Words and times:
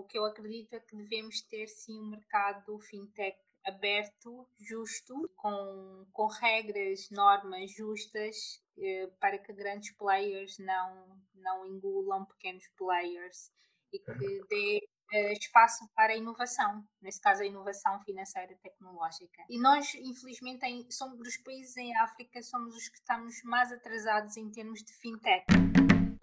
o 0.00 0.04
que 0.04 0.18
eu 0.18 0.24
acredito 0.24 0.74
é 0.74 0.80
que 0.80 0.96
devemos 0.96 1.42
ter 1.42 1.66
sim 1.68 2.00
um 2.00 2.10
mercado 2.10 2.78
fintech 2.80 3.38
aberto, 3.64 4.48
justo, 4.58 5.30
com, 5.36 6.06
com 6.12 6.26
regras, 6.26 7.10
normas 7.10 7.70
justas 7.70 8.62
eh, 8.78 9.10
para 9.20 9.38
que 9.38 9.52
grandes 9.52 9.94
players 9.96 10.58
não, 10.58 11.20
não 11.34 11.66
engulam 11.66 12.24
pequenos 12.24 12.66
players 12.78 13.52
e 13.92 13.98
que 13.98 14.42
dê 14.48 14.88
eh, 15.12 15.32
espaço 15.34 15.86
para 15.94 16.14
a 16.14 16.16
inovação, 16.16 16.82
nesse 17.02 17.20
caso 17.20 17.42
a 17.42 17.46
inovação 17.46 18.00
financeira 18.02 18.56
tecnológica. 18.62 19.44
E 19.50 19.60
nós, 19.60 19.94
infelizmente, 19.94 20.64
em, 20.64 20.90
somos 20.90 21.18
dos 21.18 21.36
países 21.36 21.76
em 21.76 21.94
África, 21.98 22.42
somos 22.42 22.74
os 22.74 22.88
que 22.88 22.96
estamos 22.96 23.42
mais 23.44 23.70
atrasados 23.70 24.38
em 24.38 24.50
termos 24.50 24.82
de 24.82 24.92
fintech. 24.94 25.44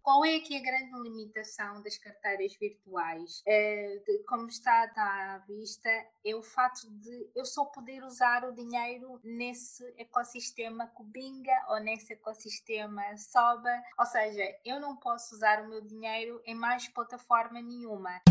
Qual 0.08 0.24
é 0.24 0.38
aqui 0.38 0.56
a 0.56 0.62
grande 0.62 0.98
limitação 1.04 1.82
das 1.84 1.98
carteiras 1.98 2.56
virtuais? 2.56 3.44
É, 3.46 4.02
de, 4.08 4.20
como 4.20 4.48
está, 4.48 4.86
está 4.86 5.36
à 5.36 5.38
vista, 5.40 5.90
é 6.24 6.34
o 6.34 6.42
fato 6.42 6.90
de 6.90 7.30
eu 7.36 7.44
só 7.44 7.66
poder 7.66 8.02
usar 8.06 8.46
o 8.46 8.56
dinheiro 8.56 9.20
nesse 9.22 9.84
ecossistema 9.98 10.88
Cubinga 10.88 11.52
ou 11.68 11.82
nesse 11.82 12.14
ecossistema 12.14 13.02
Soba. 13.18 13.70
Ou 14.00 14.06
seja, 14.06 14.44
eu 14.64 14.80
não 14.80 14.96
posso 14.96 15.36
usar 15.36 15.62
o 15.66 15.68
meu 15.68 15.82
dinheiro 15.82 16.42
em 16.46 16.56
mais 16.56 16.88
plataforma 16.88 17.62
nenhuma. 17.62 18.22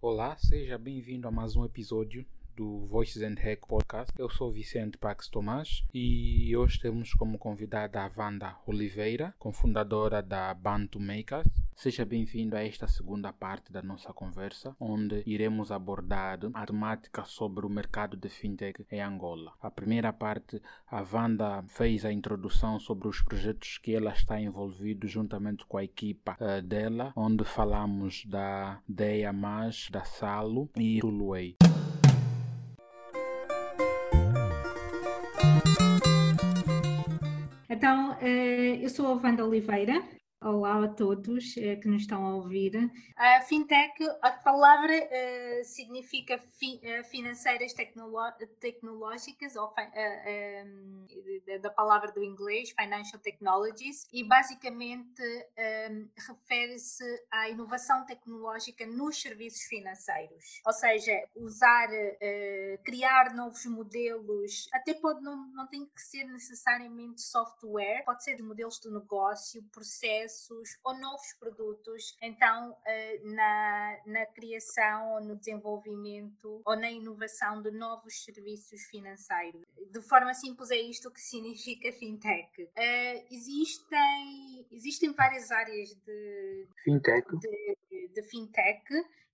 Olá, 0.00 0.36
seja 0.36 0.76
bem-vindo 0.76 1.28
a 1.28 1.30
mais 1.30 1.54
um 1.54 1.64
episódio 1.64 2.26
do 2.56 2.84
Voices 2.86 3.22
and 3.22 3.36
Hack 3.40 3.66
Podcast. 3.66 4.12
Eu 4.18 4.28
sou 4.28 4.50
Vicente 4.50 4.98
Pax 4.98 5.28
Tomás 5.28 5.84
e 5.92 6.54
hoje 6.56 6.78
temos 6.80 7.12
como 7.14 7.38
convidada 7.38 8.02
a 8.02 8.10
Wanda 8.16 8.56
Oliveira, 8.66 9.34
cofundadora 9.38 10.22
da 10.22 10.52
Bantu 10.54 11.00
Makers. 11.00 11.48
Seja 11.74 12.04
bem-vindo 12.04 12.54
a 12.54 12.64
esta 12.64 12.86
segunda 12.86 13.32
parte 13.32 13.72
da 13.72 13.82
nossa 13.82 14.12
conversa, 14.12 14.76
onde 14.78 15.22
iremos 15.26 15.72
abordar 15.72 16.38
a 16.54 16.66
temática 16.66 17.24
sobre 17.24 17.66
o 17.66 17.70
mercado 17.70 18.16
de 18.16 18.28
fintech 18.28 18.84
em 18.90 19.00
Angola. 19.00 19.52
A 19.60 19.70
primeira 19.70 20.12
parte, 20.12 20.60
a 20.86 21.02
Wanda 21.02 21.64
fez 21.68 22.04
a 22.04 22.12
introdução 22.12 22.78
sobre 22.78 23.08
os 23.08 23.22
projetos 23.22 23.78
que 23.78 23.94
ela 23.94 24.12
está 24.12 24.40
envolvida 24.40 25.06
juntamente 25.06 25.64
com 25.66 25.78
a 25.78 25.84
equipa 25.84 26.36
uh, 26.40 26.62
dela, 26.62 27.12
onde 27.16 27.44
falamos 27.44 28.24
da 28.26 28.80
Mais, 29.34 29.88
da 29.90 30.04
Salo 30.04 30.70
e 30.76 31.00
do 31.00 31.08
Luei. 31.08 31.56
Então, 37.74 38.18
eh, 38.20 38.84
eu 38.84 38.90
sou 38.90 39.06
a 39.06 39.14
Wanda 39.22 39.44
Oliveira, 39.46 39.94
Olá 40.44 40.82
a 40.82 40.88
todos 40.88 41.54
uh, 41.56 41.80
que 41.80 41.86
nos 41.86 42.02
estão 42.02 42.26
a 42.26 42.34
ouvir. 42.34 42.72
A 43.16 43.42
fintech, 43.42 43.94
a 44.20 44.32
palavra 44.32 44.92
uh, 44.92 45.64
significa 45.64 46.36
fi, 46.36 46.80
uh, 46.82 47.04
financeiras 47.04 47.72
tecnológicas, 47.72 49.54
ou 49.54 49.72
da 51.60 51.70
palavra 51.70 52.10
do 52.10 52.24
inglês, 52.24 52.70
Financial 52.70 53.20
Technologies, 53.20 54.06
e 54.12 54.24
basicamente 54.24 55.22
refere-se 56.26 57.04
à 57.30 57.48
inovação 57.48 58.04
tecnológica 58.04 58.86
nos 58.86 59.20
serviços 59.20 59.62
financeiros. 59.64 60.60
Ou 60.66 60.72
seja, 60.72 61.12
usar, 61.36 61.88
criar 62.84 63.34
novos 63.34 63.64
modelos, 63.66 64.68
até 64.72 64.94
pode 64.94 65.22
não, 65.22 65.46
não 65.52 65.66
tem 65.68 65.86
que 65.86 66.00
ser 66.00 66.24
necessariamente 66.24 67.22
software, 67.22 68.02
pode 68.04 68.24
ser 68.24 68.42
modelos 68.42 68.80
de 68.80 68.90
negócio, 68.90 69.62
processos 69.72 70.31
processos 70.32 70.78
ou 70.84 70.98
novos 70.98 71.32
produtos, 71.38 72.16
então 72.20 72.76
eh, 72.86 73.20
na, 73.24 73.98
na 74.06 74.26
criação 74.26 75.14
ou 75.14 75.20
no 75.20 75.36
desenvolvimento 75.36 76.62
ou 76.64 76.76
na 76.76 76.90
inovação 76.90 77.60
de 77.62 77.70
novos 77.70 78.24
serviços 78.24 78.82
financeiros. 78.84 79.62
De 79.90 80.00
forma 80.00 80.32
simples, 80.34 80.70
é 80.70 80.80
isto 80.80 81.10
que 81.10 81.20
significa 81.20 81.92
fintech. 81.92 82.62
Uh, 82.62 83.26
existem, 83.30 84.66
existem 84.70 85.12
várias 85.12 85.50
áreas 85.50 85.94
de 85.94 86.66
fintech. 86.84 87.26
De, 87.38 88.08
de 88.08 88.22
fintech 88.22 88.82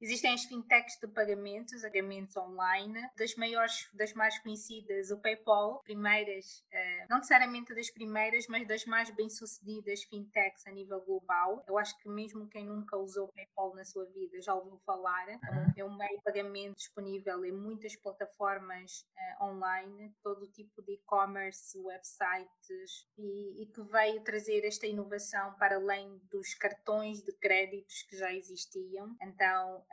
Existem 0.00 0.32
as 0.32 0.44
fintechs 0.44 0.96
de 1.00 1.08
pagamentos, 1.08 1.82
pagamentos 1.82 2.36
online, 2.36 3.10
das 3.16 3.34
maiores, 3.34 3.88
das 3.92 4.12
mais 4.12 4.38
conhecidas, 4.38 5.10
o 5.10 5.18
PayPal, 5.18 5.82
primeiras, 5.82 6.64
uh, 6.72 7.06
não 7.10 7.16
necessariamente 7.16 7.74
das 7.74 7.90
primeiras, 7.90 8.46
mas 8.46 8.66
das 8.66 8.84
mais 8.84 9.10
bem-sucedidas 9.10 10.04
fintechs 10.04 10.66
a 10.66 10.70
nível 10.70 11.00
global. 11.00 11.64
Eu 11.66 11.76
acho 11.76 11.98
que 11.98 12.08
mesmo 12.08 12.48
quem 12.48 12.64
nunca 12.64 12.96
usou 12.96 13.26
o 13.26 13.32
PayPal 13.32 13.74
na 13.74 13.84
sua 13.84 14.04
vida 14.06 14.40
já 14.40 14.54
ouviu 14.54 14.78
falar. 14.86 15.26
Uhum. 15.28 15.72
É 15.76 15.84
um 15.84 15.96
meio 15.96 16.16
de 16.16 16.22
pagamento 16.22 16.76
disponível 16.76 17.44
em 17.44 17.52
muitas 17.52 17.96
plataformas 17.96 19.04
uh, 19.40 19.46
online, 19.46 20.14
todo 20.22 20.46
tipo 20.52 20.80
de 20.82 20.92
e-commerce, 20.92 21.76
websites, 21.76 23.08
e, 23.16 23.62
e 23.62 23.66
que 23.66 23.82
veio 23.82 24.22
trazer 24.22 24.64
esta 24.64 24.86
inovação 24.86 25.54
para 25.54 25.76
além 25.76 26.20
dos 26.30 26.54
cartões 26.54 27.20
de 27.22 27.32
créditos 27.32 28.02
que 28.02 28.16
já 28.16 28.32
existiam. 28.32 29.16
Então, 29.20 29.84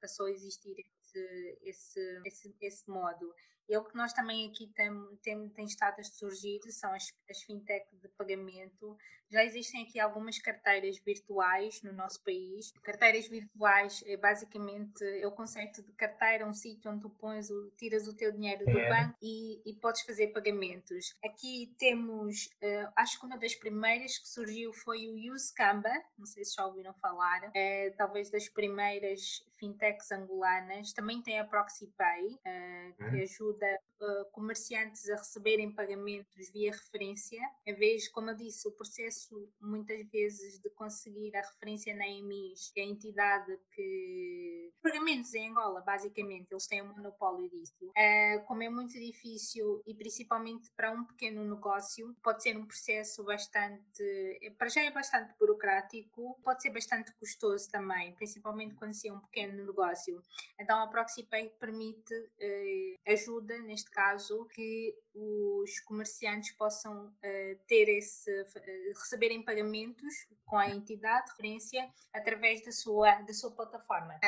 passou 0.00 0.26
a 0.26 0.30
existir 0.30 0.74
esse, 1.10 1.58
esse, 1.62 2.22
esse, 2.24 2.56
esse 2.60 2.90
modo. 2.90 3.34
E 3.70 3.76
o 3.76 3.84
que 3.84 3.96
nós 3.96 4.12
também 4.12 4.48
aqui 4.48 4.66
tem, 4.74 4.90
tem, 5.22 5.48
tem 5.50 5.64
estado 5.64 6.00
a 6.00 6.02
surgir 6.02 6.58
são 6.72 6.92
as, 6.92 7.04
as 7.30 7.40
fintech 7.42 7.86
de 8.02 8.08
pagamento. 8.08 8.98
Já 9.30 9.44
existem 9.44 9.84
aqui 9.84 10.00
algumas 10.00 10.40
carteiras 10.40 10.98
virtuais 10.98 11.80
no 11.84 11.92
nosso 11.92 12.20
país. 12.24 12.72
Carteiras 12.82 13.28
virtuais 13.28 14.02
é 14.06 14.16
basicamente 14.16 15.04
é 15.04 15.24
o 15.24 15.30
conceito 15.30 15.84
de 15.84 15.92
carteira, 15.92 16.44
um 16.44 16.52
sítio 16.52 16.90
onde 16.90 17.02
tu 17.02 17.10
pões 17.10 17.48
o, 17.48 17.70
tiras 17.78 18.08
o 18.08 18.16
teu 18.16 18.32
dinheiro 18.32 18.64
do 18.64 18.76
é. 18.76 18.88
banco 18.88 19.16
e, 19.22 19.62
e 19.64 19.72
podes 19.74 20.02
fazer 20.02 20.32
pagamentos. 20.32 21.14
Aqui 21.24 21.72
temos, 21.78 22.46
uh, 22.46 22.92
acho 22.96 23.20
que 23.20 23.26
uma 23.26 23.38
das 23.38 23.54
primeiras 23.54 24.18
que 24.18 24.26
surgiu 24.26 24.72
foi 24.72 25.06
o 25.06 25.32
Uscamba, 25.32 25.92
não 26.18 26.26
sei 26.26 26.44
se 26.44 26.56
já 26.56 26.66
ouviram 26.66 26.92
falar, 26.94 27.52
é, 27.54 27.90
talvez 27.90 28.30
das 28.32 28.48
primeiras 28.48 29.48
fintechs 29.60 30.10
angolanas. 30.10 30.92
Também 30.92 31.22
tem 31.22 31.38
a 31.38 31.44
ProxyPay, 31.44 32.26
uh, 32.34 32.96
que 32.96 33.04
uhum. 33.04 33.22
ajuda 33.22 33.22
ajuda 33.22 33.80
uh, 34.00 34.24
comerciantes 34.32 35.08
a 35.10 35.16
receberem 35.16 35.72
pagamentos 35.72 36.50
via 36.50 36.70
referência, 36.70 37.40
em 37.66 37.74
vez, 37.74 38.08
como 38.08 38.30
eu 38.30 38.36
disse, 38.36 38.68
o 38.68 38.72
processo 38.72 39.48
muitas 39.60 40.06
vezes 40.10 40.58
de 40.60 40.70
conseguir 40.70 41.34
a 41.36 41.40
referência 41.40 41.94
na 41.94 42.06
EMIS, 42.06 42.70
que 42.72 42.80
é 42.80 42.84
a 42.84 42.86
entidade 42.86 43.58
que. 43.72 44.72
Pagamentos 44.82 45.34
em 45.34 45.50
Angola, 45.50 45.80
basicamente, 45.82 46.50
eles 46.50 46.66
têm 46.66 46.82
um 46.82 46.94
monopólio 46.94 47.48
disso. 47.50 47.74
Uh, 47.86 48.44
como 48.46 48.62
é 48.62 48.68
muito 48.70 48.94
difícil 48.94 49.82
e 49.86 49.94
principalmente 49.94 50.70
para 50.76 50.90
um 50.90 51.04
pequeno 51.04 51.44
negócio, 51.44 52.14
pode 52.22 52.42
ser 52.42 52.56
um 52.56 52.66
processo 52.66 53.22
bastante. 53.24 54.54
Para 54.56 54.68
já 54.68 54.82
é 54.82 54.90
bastante 54.90 55.34
burocrático, 55.38 56.38
pode 56.42 56.62
ser 56.62 56.70
bastante 56.70 57.12
custoso 57.14 57.70
também, 57.70 58.14
principalmente 58.14 58.74
quando 58.74 58.94
se 58.94 59.08
é 59.08 59.12
um 59.12 59.20
pequeno 59.20 59.64
negócio. 59.66 60.22
Então 60.58 60.80
a 60.80 60.86
ProxyPay 60.86 61.50
permite 61.58 62.14
uh, 62.14 63.12
ajuda 63.12 63.30
ajuda, 63.30 63.58
neste 63.90 63.94
caso, 63.94 64.46
que 64.46 64.94
os 65.14 65.80
comerciantes 65.80 66.52
possam 66.52 67.06
uh, 67.06 67.58
ter 67.66 67.88
esse, 67.88 68.30
uh, 68.30 68.98
receberem 68.98 69.42
pagamentos 69.42 70.26
com 70.50 70.58
a 70.58 70.68
entidade 70.68 71.26
de 71.26 71.30
referência 71.30 71.88
através 72.12 72.64
da 72.64 72.72
sua, 72.72 73.12
da 73.22 73.32
sua 73.32 73.52
plataforma. 73.52 74.18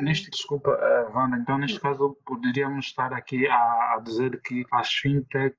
Neste, 0.00 0.30
desculpa, 0.30 0.70
uh, 0.70 1.14
Wanda, 1.14 1.36
então 1.36 1.58
neste 1.58 1.78
caso 1.78 2.16
poderíamos 2.24 2.86
estar 2.86 3.12
aqui 3.12 3.46
a, 3.46 3.94
a 3.94 4.00
dizer 4.02 4.40
que 4.40 4.64
as 4.72 4.90
fintech 4.90 5.54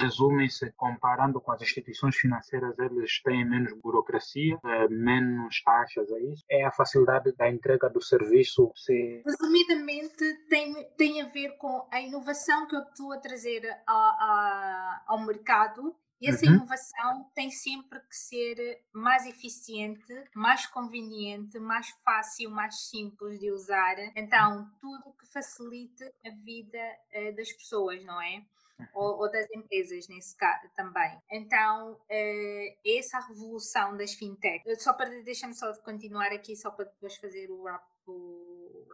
resumem-se 0.00 0.72
comparando 0.72 1.38
com 1.40 1.52
as 1.52 1.60
instituições 1.60 2.16
financeiras, 2.16 2.78
eles 2.78 3.20
têm 3.22 3.44
menos 3.44 3.72
burocracia, 3.74 4.58
menos 4.88 5.62
taxas, 5.62 6.10
é 6.10 6.20
isso? 6.20 6.44
É 6.50 6.64
a 6.64 6.72
facilidade 6.72 7.32
da 7.36 7.50
entrega 7.50 7.90
do 7.90 8.02
serviço? 8.02 8.72
Se... 8.74 9.22
Resumidamente, 9.24 10.46
tem, 10.48 10.88
tem 10.96 11.20
a 11.20 11.26
ver 11.26 11.56
com 11.58 11.86
a 11.92 12.00
inovação 12.00 12.66
que 12.66 12.74
eu 12.74 12.80
estou 12.80 13.12
a 13.12 13.18
trazer 13.18 13.62
a, 13.86 13.92
a, 13.92 15.02
ao 15.08 15.26
mercado 15.26 15.94
e 16.20 16.28
essa 16.28 16.46
uhum. 16.46 16.54
inovação 16.54 17.30
tem 17.34 17.50
sempre 17.50 18.00
que 18.00 18.16
ser 18.16 18.82
mais 18.92 19.26
eficiente, 19.26 20.12
mais 20.34 20.66
conveniente, 20.66 21.58
mais 21.58 21.90
fácil, 22.04 22.50
mais 22.50 22.88
simples 22.88 23.38
de 23.38 23.50
usar. 23.50 23.96
Então, 24.16 24.70
tudo 24.80 25.14
que 25.14 25.26
facilite 25.26 26.04
a 26.24 26.30
vida 26.42 26.78
uh, 27.14 27.36
das 27.36 27.52
pessoas, 27.52 28.02
não 28.04 28.20
é? 28.20 28.42
Uhum. 28.78 28.86
Ou, 28.94 29.20
ou, 29.20 29.30
das 29.30 29.46
empresas, 29.54 30.08
nesse 30.08 30.36
caso 30.36 30.68
também. 30.74 31.18
Então, 31.30 31.92
uh, 31.92 32.78
essa 32.86 33.20
revolução 33.20 33.96
das 33.96 34.14
fintech. 34.14 34.64
Só 34.76 34.94
para 34.94 35.10
deixar-me 35.22 35.54
só 35.54 35.70
de 35.70 35.82
continuar 35.82 36.32
aqui, 36.32 36.56
só 36.56 36.70
para 36.70 36.86
depois 36.86 37.16
fazer 37.16 37.50
o 37.50 37.62
wrap. 37.62 37.84
O, 38.06 38.86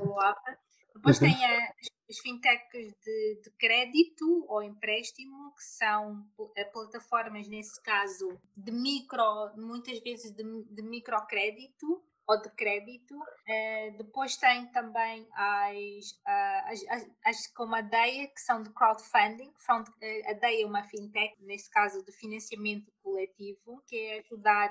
o 0.00 0.14
wrap. 0.16 0.38
Depois 1.04 1.20
uhum. 1.20 1.28
tem 1.28 1.44
a, 1.44 1.72
as 2.08 2.18
fintechs 2.18 2.94
de, 3.04 3.40
de, 3.42 3.50
crédito 3.58 4.46
ou 4.48 4.62
empréstimo, 4.62 5.54
que 5.54 5.62
são 5.62 6.26
eh, 6.56 6.64
plataformas, 6.64 7.46
nesse 7.46 7.80
caso, 7.82 8.40
de 8.56 8.72
micro, 8.72 9.22
muitas 9.54 10.00
vezes 10.00 10.32
de, 10.32 10.42
de 10.64 10.82
microcrédito, 10.82 12.02
ou 12.26 12.40
de 12.40 12.48
crédito. 12.50 13.14
Uh, 13.14 13.98
depois 13.98 14.34
tem 14.38 14.66
também 14.68 15.28
as, 15.34 16.10
uh, 16.26 16.70
as, 16.70 16.80
as, 16.88 17.10
as, 17.22 17.46
como 17.48 17.74
a 17.74 17.82
DEA, 17.82 18.28
que 18.28 18.40
são 18.40 18.62
de 18.62 18.70
crowdfunding. 18.70 19.52
Front, 19.58 19.86
uh, 19.88 20.30
a 20.30 20.32
DEA 20.32 20.62
é 20.62 20.66
uma 20.66 20.84
fintech, 20.84 21.34
neste 21.40 21.68
caso 21.68 22.02
de 22.02 22.12
financiamento 22.12 22.90
coletivo, 23.02 23.82
que 23.86 23.96
é 23.98 24.20
ajudar 24.20 24.70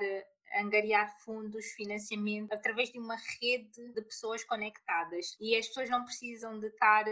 angariar 0.54 1.16
fundos, 1.20 1.66
financiamento, 1.72 2.52
através 2.52 2.90
de 2.90 2.98
uma 2.98 3.16
rede 3.40 3.92
de 3.92 4.02
pessoas 4.02 4.44
conectadas. 4.44 5.36
E 5.40 5.56
as 5.56 5.66
pessoas 5.68 5.90
não 5.90 6.04
precisam 6.04 6.58
de 6.58 6.68
estar, 6.68 7.04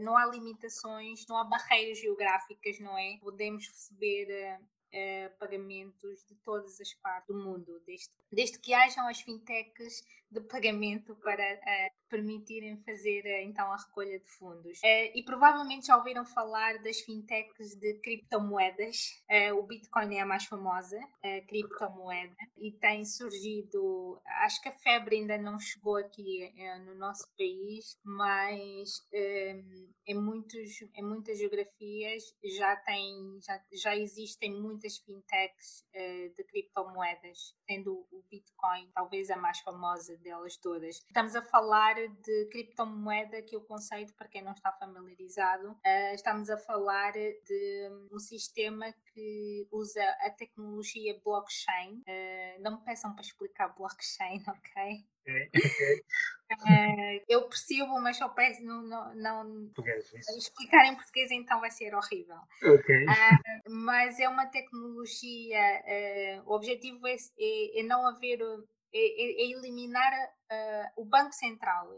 não 0.00 0.16
há 0.16 0.26
limitações, 0.26 1.26
não 1.28 1.36
há 1.38 1.44
barreiras 1.44 1.98
geográficas, 1.98 2.78
não 2.80 2.96
é? 2.96 3.18
Podemos 3.20 3.66
receber 3.66 4.58
uh, 4.94 5.38
pagamentos 5.38 6.24
de 6.26 6.34
todas 6.36 6.80
as 6.80 6.94
partes 6.94 7.28
do 7.28 7.34
mundo, 7.34 7.82
desde, 7.86 8.10
desde 8.30 8.58
que 8.58 8.72
hajam 8.72 9.08
as 9.08 9.20
fintechs 9.20 10.04
de 10.34 10.40
pagamento 10.48 11.14
para 11.16 11.54
uh, 11.54 12.10
permitirem 12.10 12.76
fazer 12.82 13.22
uh, 13.24 13.48
então 13.48 13.72
a 13.72 13.76
recolha 13.76 14.18
de 14.18 14.28
fundos. 14.38 14.80
e 14.82 15.22
provavelmente 15.24 15.86
já 15.86 15.96
ouviram 15.96 16.24
falar 16.24 16.82
das 16.82 17.00
fintechs 17.00 17.74
de 17.76 17.94
criptomoedas. 18.00 19.22
o 19.56 19.62
Bitcoin 19.62 20.16
é 20.16 20.20
a 20.20 20.26
mais 20.26 20.44
famosa 20.44 20.98
criptomoeda 21.48 22.34
e 22.56 22.72
tem 22.72 23.04
surgido, 23.04 24.20
acho 24.42 24.60
que 24.60 24.68
a 24.68 24.78
febre 24.78 25.16
ainda 25.16 25.38
não 25.38 25.58
chegou 25.58 25.96
aqui 25.96 26.52
no 26.84 26.94
nosso 26.96 27.24
país, 27.36 27.96
mas 28.04 28.90
em, 30.06 30.14
muitos, 30.14 30.82
em 30.94 31.02
muitas 31.02 31.38
geografias 31.38 32.22
já, 32.56 32.76
tem, 32.76 33.38
já, 33.40 33.64
já 33.72 33.96
existem 33.96 34.52
muitas 34.60 34.98
fintechs 34.98 35.84
uh, 35.94 36.34
de 36.36 36.44
criptomoedas, 36.44 37.54
tendo 37.66 38.06
o 38.10 38.22
Bitcoin 38.30 38.90
talvez 38.94 39.30
a 39.30 39.36
mais 39.36 39.60
famosa 39.60 40.16
delas 40.24 40.56
todas. 40.56 40.96
Estamos 40.96 41.36
a 41.36 41.42
falar 41.42 41.94
de 41.94 42.48
criptomoeda, 42.50 43.42
que 43.42 43.54
é 43.54 43.58
o 43.58 43.60
conceito, 43.60 44.14
para 44.14 44.26
quem 44.28 44.42
não 44.42 44.52
está 44.52 44.72
familiarizado, 44.72 45.70
uh, 45.70 46.14
estamos 46.14 46.50
a 46.50 46.56
falar 46.56 47.12
de 47.12 47.90
um 48.10 48.18
sistema 48.18 48.92
que 49.12 49.68
usa 49.70 50.02
a 50.20 50.30
tecnologia 50.30 51.20
blockchain. 51.24 52.02
Não 52.60 52.78
me 52.78 52.84
peçam 52.84 53.14
para 53.14 53.22
explicar 53.22 53.68
blockchain, 53.68 54.42
ok? 54.48 55.04
Uh, 55.26 56.44
eu 57.28 57.48
percebo, 57.48 58.00
mas 58.00 58.18
só 58.18 58.28
peço 58.28 58.62
não, 58.62 58.82
não, 58.82 59.14
não 59.14 59.70
explicar 60.36 60.86
em 60.86 60.94
português 60.94 61.30
então 61.30 61.60
vai 61.60 61.70
ser 61.70 61.94
horrível. 61.94 62.36
Okay. 62.62 63.04
Uh, 63.04 63.70
mas 63.70 64.20
é 64.20 64.28
uma 64.28 64.46
tecnologia, 64.46 65.82
uh, 65.84 66.50
o 66.50 66.54
objetivo 66.54 67.06
é, 67.06 67.16
é, 67.38 67.80
é 67.80 67.82
não 67.82 68.06
haver 68.06 68.38
é, 68.94 68.98
é, 68.98 69.42
é 69.42 69.50
eliminar 69.50 70.12
uh, 70.12 71.02
o 71.02 71.04
Banco 71.04 71.32
Central 71.32 71.88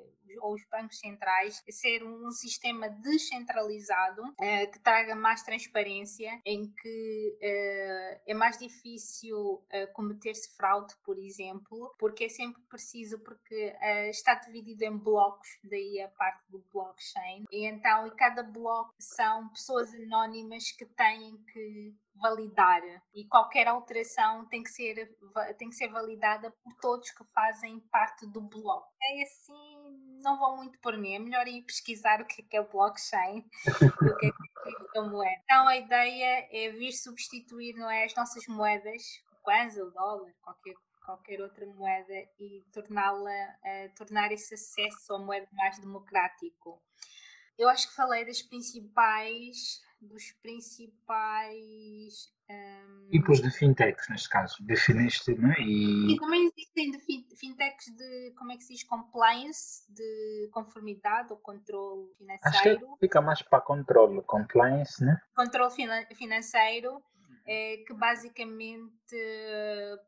ou 0.40 0.54
os 0.54 0.62
bancos 0.70 0.98
centrais, 0.98 1.62
ser 1.70 2.02
um, 2.04 2.30
sistema 2.30 2.88
descentralizado 2.88 4.22
uh, 4.22 4.70
que 4.72 4.78
traga 4.80 5.14
mais 5.14 5.42
transparência, 5.42 6.40
em 6.44 6.72
que 6.72 7.38
uh, 7.40 8.20
é 8.26 8.34
mais 8.34 8.58
difícil 8.58 9.64
cometer-se 9.94 10.54
fraude, 10.56 10.94
por 11.04 11.18
exemplo, 11.18 11.94
porque 11.98 12.24
é 12.24 12.28
sempre 12.28 12.62
preciso, 12.68 13.18
porque 13.20 13.74
está 14.08 14.34
dividido 14.34 14.84
em 14.84 14.96
blocos, 14.96 15.48
daí 15.64 16.00
a 16.00 16.08
parte 16.08 16.42
do 16.50 16.64
blockchain, 16.72 17.44
e 17.50 17.66
então 17.66 18.06
e 18.06 18.10
cada 18.12 18.42
bloco 18.42 18.94
são 18.98 19.48
pessoas 19.50 19.92
anónimas 19.94 20.70
que 20.72 20.86
têm 20.86 21.36
que 21.52 21.94
validar 22.20 22.82
e 23.14 23.26
qualquer 23.26 23.68
alteração 23.68 24.46
tem 24.46 24.62
que 24.62 24.70
ser 24.70 25.16
tem 25.58 25.68
que 25.68 25.76
ser 25.76 25.88
validada 25.88 26.50
por 26.62 26.74
todos 26.80 27.10
que 27.10 27.24
fazem 27.32 27.80
parte 27.90 28.26
do 28.26 28.40
bloco. 28.40 28.88
É 29.02 29.22
assim, 29.22 30.05
não 30.22 30.38
vão 30.38 30.56
muito 30.56 30.78
por 30.80 30.96
mim, 30.96 31.14
é 31.14 31.18
melhor 31.18 31.46
ir 31.46 31.62
pesquisar 31.62 32.20
o 32.20 32.26
que 32.26 32.42
é, 32.42 32.44
que 32.44 32.56
é 32.56 32.60
o 32.60 32.68
blockchain 32.68 33.44
do 34.00 34.16
que 34.16 34.26
é 34.26 34.32
criptomoeda. 34.62 35.40
Então 35.44 35.68
a 35.68 35.76
ideia 35.76 36.48
é 36.50 36.70
vir 36.70 36.92
substituir 36.92 37.74
não 37.74 37.90
é, 37.90 38.04
as 38.04 38.14
nossas 38.14 38.46
moedas, 38.46 39.02
o 39.32 39.36
kwanza, 39.42 39.84
o 39.84 39.90
dólar, 39.90 40.32
qualquer 40.42 40.74
qualquer 41.06 41.40
outra 41.40 41.64
moeda 41.64 42.14
e 42.40 42.64
torná-la 42.72 43.30
uh, 43.30 43.94
tornar 43.94 44.32
esse 44.32 44.54
acesso 44.54 45.14
à 45.14 45.18
moeda 45.18 45.46
mais 45.52 45.78
democrático. 45.78 46.82
Eu 47.58 47.68
acho 47.68 47.88
que 47.88 47.94
falei 47.94 48.24
das 48.24 48.42
principais 48.42 49.80
dos 50.00 50.30
principais 50.42 52.30
um... 52.50 53.08
tipos 53.10 53.40
de 53.40 53.50
fintechs, 53.50 54.08
neste 54.08 54.28
caso, 54.28 54.56
definiste, 54.60 55.34
não 55.34 55.50
é? 55.50 55.60
E... 55.60 56.14
e 56.14 56.16
também 56.18 56.46
existem 56.46 56.90
de 56.90 56.98
fintechs 57.36 57.86
de, 57.96 58.34
como 58.36 58.52
é 58.52 58.56
que 58.56 58.64
se 58.64 58.74
diz, 58.74 58.84
compliance, 58.84 59.90
de 59.92 60.48
conformidade 60.52 61.32
ou 61.32 61.38
controle 61.38 62.12
financeiro. 62.16 62.86
Acho 62.86 62.94
que 62.94 63.00
fica 63.00 63.20
mais 63.20 63.42
para 63.42 63.60
controle, 63.60 64.22
compliance, 64.22 65.04
né? 65.04 65.20
Controle 65.34 65.72
financeiro 66.14 67.02
é, 67.46 67.78
que 67.86 67.94
basicamente, 67.94 69.16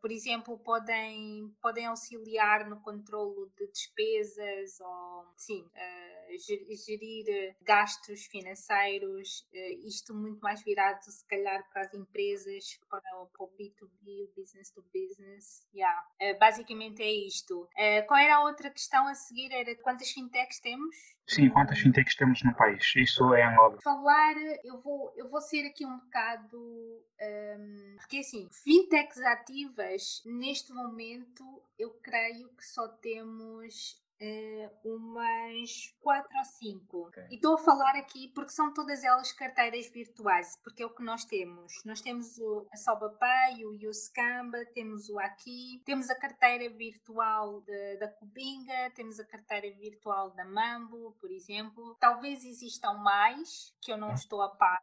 por 0.00 0.10
exemplo, 0.10 0.58
podem, 0.58 1.54
podem 1.62 1.86
auxiliar 1.86 2.68
no 2.68 2.80
controlo 2.80 3.50
de 3.56 3.70
despesas 3.70 4.80
ou, 4.80 5.24
sim, 5.36 5.62
uh, 5.62 6.17
gerir 6.36 7.56
gastos 7.62 8.26
financeiros, 8.26 9.46
uh, 9.52 9.86
isto 9.86 10.14
muito 10.14 10.40
mais 10.40 10.62
virado, 10.62 11.02
se 11.02 11.26
calhar, 11.26 11.62
para 11.70 11.82
as 11.82 11.94
empresas, 11.94 12.78
para 12.88 13.22
o, 13.22 13.26
para 13.26 13.44
o 13.44 13.48
B2B, 13.48 14.24
o 14.24 14.32
business 14.36 14.70
to 14.70 14.84
business. 14.92 15.66
Yeah. 15.74 16.06
Basicamente 16.38 17.02
é 17.02 17.10
isto. 17.10 17.68
qual 18.06 18.20
era 18.20 18.36
a 18.36 18.44
outra 18.44 18.70
questão 18.70 19.06
a 19.06 19.14
seguir? 19.14 19.52
Era 19.52 19.74
quantas 19.76 20.10
fintechs 20.10 20.60
temos? 20.60 20.96
Sim, 21.28 21.50
quantas 21.50 21.78
fintechs 21.78 22.16
temos 22.16 22.42
no 22.42 22.54
país? 22.54 22.82
Isso 22.96 23.34
é 23.34 23.44
Angola. 23.44 23.78
Falar, 23.82 24.34
eu 24.64 24.80
vou, 24.80 25.12
eu 25.14 25.28
vou 25.28 25.42
ser 25.42 25.66
aqui 25.66 25.84
um 25.84 25.98
bocado. 25.98 26.58
Um, 26.58 27.96
porque 27.98 28.18
assim, 28.18 28.48
fintechs 28.64 29.18
ativas, 29.18 30.22
neste 30.24 30.72
momento, 30.72 31.62
eu 31.78 31.90
creio 32.02 32.48
que 32.48 32.64
só 32.64 32.88
temos 32.88 34.02
Uh, 34.20 34.96
umas 34.96 35.94
quatro 36.00 36.36
ou 36.36 36.44
cinco. 36.44 37.06
Okay. 37.08 37.26
E 37.30 37.34
estou 37.36 37.54
a 37.54 37.58
falar 37.58 37.94
aqui 37.96 38.28
porque 38.34 38.50
são 38.50 38.74
todas 38.74 39.04
elas 39.04 39.32
carteiras 39.32 39.88
virtuais, 39.90 40.58
porque 40.62 40.82
é 40.82 40.86
o 40.86 40.90
que 40.90 41.04
nós 41.04 41.24
temos. 41.24 41.72
Nós 41.84 42.00
temos 42.00 42.36
o, 42.38 42.66
a 42.72 42.76
SobaPay, 42.76 43.64
o 43.64 43.88
Uscamba, 43.88 44.58
temos 44.74 45.08
o 45.08 45.18
Aqui, 45.18 45.80
temos 45.84 46.10
a 46.10 46.16
carteira 46.16 46.68
virtual 46.74 47.60
de, 47.60 47.96
da 47.98 48.08
Cubinga, 48.08 48.90
temos 48.94 49.20
a 49.20 49.24
carteira 49.24 49.72
virtual 49.76 50.30
da 50.30 50.44
Mambo, 50.44 51.16
por 51.20 51.30
exemplo. 51.30 51.96
Talvez 52.00 52.44
existam 52.44 52.94
mais, 52.94 53.72
que 53.80 53.92
eu 53.92 53.96
não 53.96 54.12
estou 54.14 54.42
a 54.42 54.48
par, 54.48 54.82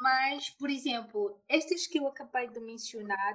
mas, 0.00 0.50
por 0.50 0.68
exemplo, 0.68 1.40
estas 1.48 1.86
que 1.86 1.98
eu 1.98 2.06
acabei 2.06 2.48
de 2.48 2.60
mencionar, 2.60 3.34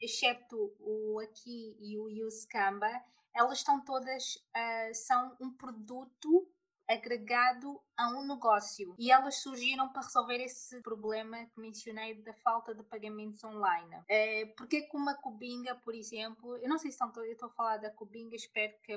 exceto 0.00 0.74
o 0.80 1.20
Aqui 1.20 1.76
e 1.80 1.96
o 1.98 2.26
Uscamba, 2.26 2.88
elas 3.34 3.58
estão 3.58 3.80
todas, 3.80 4.36
uh, 4.36 4.94
são 4.94 5.36
um 5.40 5.50
produto 5.50 6.50
agregado 6.88 7.80
a 7.98 8.08
um 8.10 8.24
negócio 8.24 8.94
e 8.96 9.10
elas 9.10 9.42
surgiram 9.42 9.88
para 9.88 10.02
resolver 10.02 10.36
esse 10.36 10.80
problema 10.82 11.44
que 11.46 11.60
mencionei 11.60 12.14
da 12.22 12.32
falta 12.32 12.72
de 12.72 12.84
pagamentos 12.84 13.42
online. 13.42 13.96
É, 14.08 14.46
porque 14.56 14.82
com 14.82 14.98
uma 14.98 15.14
Cubinga, 15.14 15.74
por 15.74 15.94
exemplo, 15.94 16.56
eu 16.58 16.68
não 16.68 16.78
sei 16.78 16.92
se 16.92 16.94
estão, 17.02 17.12
eu 17.24 17.32
estou 17.32 17.48
a 17.48 17.52
falar 17.52 17.78
da 17.78 17.90
Cubinga, 17.90 18.36
espero 18.36 18.72
que 18.84 18.96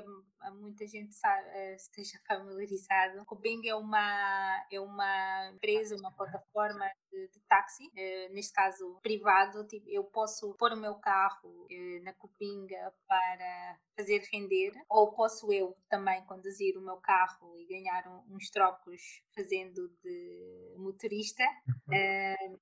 muita 0.52 0.86
gente 0.86 1.14
sabe, 1.14 1.48
eh, 1.48 1.74
esteja 1.74 2.18
familiarizado. 2.28 3.24
Cubinga 3.26 3.68
é 3.68 3.74
uma, 3.74 4.66
é 4.70 4.80
uma 4.80 5.50
empresa, 5.52 5.96
uma 5.96 6.12
plataforma 6.12 6.88
de, 7.10 7.28
de 7.28 7.40
táxi, 7.48 7.90
é, 7.96 8.28
neste 8.28 8.52
caso 8.52 9.00
privado, 9.02 9.66
tipo, 9.66 9.88
eu 9.90 10.04
posso 10.04 10.54
pôr 10.54 10.72
o 10.72 10.80
meu 10.80 10.94
carro 10.96 11.66
é, 11.68 12.00
na 12.00 12.12
Cubinga 12.14 12.94
para 13.08 13.78
fazer 13.96 14.22
render, 14.32 14.72
ou 14.88 15.12
posso 15.12 15.52
eu 15.52 15.76
também 15.88 16.24
conduzir 16.24 16.76
o 16.78 16.82
meu 16.82 16.96
carro 16.98 17.58
e 17.58 17.66
ganhar 17.66 18.06
um, 18.06 18.36
uns 18.36 18.48
trocos 18.48 18.91
fazendo 19.34 19.88
de 20.02 20.74
motorista. 20.78 21.44
Uh, 21.88 22.58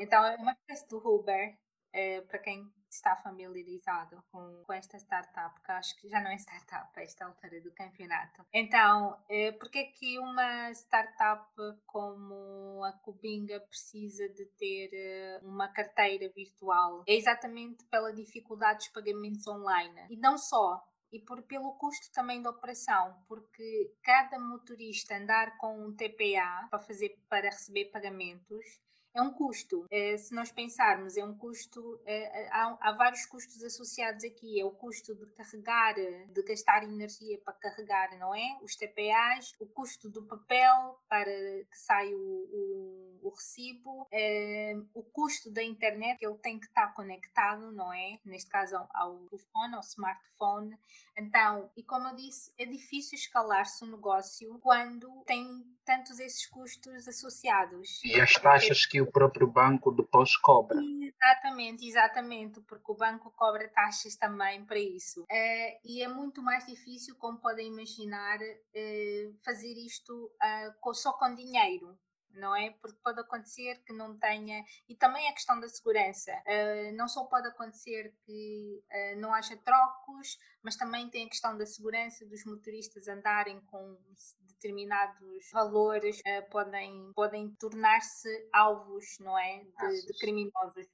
então 0.00 0.24
é 0.24 0.36
uma 0.36 0.52
espécie 0.52 0.88
do 0.88 0.98
Uber, 0.98 1.54
uh, 1.94 2.26
para 2.26 2.38
quem 2.38 2.70
está 2.90 3.14
familiarizado 3.16 4.20
com, 4.32 4.64
com 4.64 4.72
esta 4.72 4.96
startup, 4.98 5.60
que 5.62 5.70
acho 5.70 6.00
que 6.00 6.08
já 6.08 6.20
não 6.20 6.30
é 6.30 6.34
startup 6.34 6.90
a 6.98 7.02
esta 7.02 7.24
altura 7.24 7.60
do 7.60 7.72
campeonato. 7.72 8.44
Então, 8.52 9.12
uh, 9.12 9.58
porque 9.58 9.78
é 9.78 9.84
que 9.84 10.18
uma 10.18 10.70
startup 10.72 11.48
como 11.86 12.82
a 12.84 12.92
Cubinga 12.92 13.60
precisa 13.60 14.28
de 14.28 14.44
ter 14.58 15.40
uma 15.42 15.68
carteira 15.68 16.28
virtual? 16.34 17.04
É 17.06 17.14
exatamente 17.14 17.84
pela 17.86 18.12
dificuldade 18.12 18.78
dos 18.78 18.88
pagamentos 18.88 19.46
online. 19.46 20.06
E 20.10 20.16
não 20.16 20.36
só, 20.36 20.82
e 21.12 21.18
por, 21.20 21.42
pelo 21.42 21.72
custo 21.74 22.12
também 22.12 22.40
da 22.42 22.50
operação, 22.50 23.16
porque 23.26 23.94
cada 24.02 24.38
motorista 24.38 25.16
andar 25.16 25.56
com 25.58 25.86
um 25.86 25.94
TPA 25.94 26.68
para 26.70 26.78
fazer 26.78 27.18
para 27.28 27.48
receber 27.48 27.86
pagamentos 27.86 28.80
é 29.12 29.20
um 29.20 29.32
custo. 29.32 29.86
Eh, 29.90 30.16
se 30.16 30.32
nós 30.34 30.52
pensarmos, 30.52 31.16
é 31.16 31.24
um 31.24 31.36
custo, 31.36 32.00
eh, 32.06 32.48
há, 32.52 32.76
há, 32.80 32.92
vários 32.92 33.26
custos 33.26 33.62
associados 33.64 34.24
aqui. 34.24 34.60
É 34.60 34.64
o 34.64 34.70
custo 34.70 35.14
de 35.14 35.26
carregar, 35.32 35.94
de 35.94 36.42
gastar 36.44 36.84
energia 36.84 37.38
para 37.44 37.54
carregar, 37.54 38.16
não 38.18 38.34
é? 38.34 38.58
Os 38.62 38.76
TPAs, 38.76 39.54
o 39.58 39.66
custo 39.66 40.08
do 40.08 40.22
papel 40.22 41.00
para 41.08 41.24
que 41.32 41.76
saia 41.76 42.16
o, 42.16 42.20
o, 42.20 43.09
o 43.22 43.30
recibo, 43.30 44.06
é, 44.12 44.74
o 44.94 45.02
custo 45.02 45.50
da 45.50 45.62
internet, 45.62 46.18
que 46.18 46.26
ele 46.26 46.38
tem 46.38 46.58
que 46.58 46.66
estar 46.66 46.92
conectado, 46.94 47.72
não 47.72 47.92
é? 47.92 48.18
Neste 48.24 48.50
caso 48.50 48.76
ao 48.94 49.18
telefone, 49.28 49.74
ao 49.74 49.80
smartphone. 49.80 50.76
Então, 51.16 51.70
e 51.76 51.82
como 51.82 52.08
eu 52.08 52.16
disse, 52.16 52.52
é 52.58 52.64
difícil 52.64 53.18
escalar-se 53.18 53.84
o 53.84 53.86
um 53.86 53.90
negócio 53.92 54.58
quando 54.60 55.22
tem 55.26 55.64
tantos 55.84 56.18
esses 56.20 56.46
custos 56.46 57.08
associados. 57.08 58.02
E 58.04 58.20
as 58.20 58.32
taxas 58.34 58.86
que 58.86 59.00
o 59.00 59.10
próprio 59.10 59.46
banco 59.46 59.90
depois 59.90 60.36
cobra. 60.36 60.78
Exatamente, 60.80 61.86
exatamente, 61.86 62.60
porque 62.62 62.92
o 62.92 62.94
banco 62.94 63.30
cobra 63.32 63.68
taxas 63.68 64.16
também 64.16 64.64
para 64.64 64.78
isso. 64.78 65.22
Uh, 65.22 65.80
e 65.84 66.02
é 66.02 66.08
muito 66.08 66.42
mais 66.42 66.64
difícil, 66.66 67.16
como 67.16 67.38
podem 67.38 67.68
imaginar, 67.68 68.38
uh, 68.40 69.38
fazer 69.44 69.72
isto 69.84 70.12
uh, 70.12 70.72
com, 70.80 70.94
só 70.94 71.12
com 71.12 71.34
dinheiro 71.34 71.98
não 72.34 72.54
é? 72.54 72.70
Porque 72.80 72.98
pode 73.02 73.20
acontecer 73.20 73.82
que 73.84 73.92
não 73.92 74.18
tenha. 74.18 74.64
E 74.88 74.94
também 74.94 75.28
a 75.28 75.32
questão 75.32 75.58
da 75.60 75.68
segurança. 75.68 76.32
Uh, 76.46 76.96
não 76.96 77.08
só 77.08 77.24
pode 77.24 77.48
acontecer 77.48 78.14
que 78.24 78.82
uh, 78.90 79.20
não 79.20 79.32
haja 79.34 79.56
trocos, 79.58 80.38
mas 80.62 80.76
também 80.76 81.08
tem 81.08 81.26
a 81.26 81.28
questão 81.28 81.56
da 81.56 81.66
segurança 81.66 82.24
dos 82.26 82.44
motoristas 82.44 83.08
andarem 83.08 83.60
com 83.62 83.98
determinados 84.40 85.50
valores, 85.52 86.18
uh, 86.20 86.50
podem, 86.50 87.12
podem 87.14 87.50
tornar-se 87.58 88.28
alvos, 88.52 89.18
não 89.20 89.38
é? 89.38 89.64
De, 89.64 90.06
de 90.06 90.18
criminosos. 90.18 90.86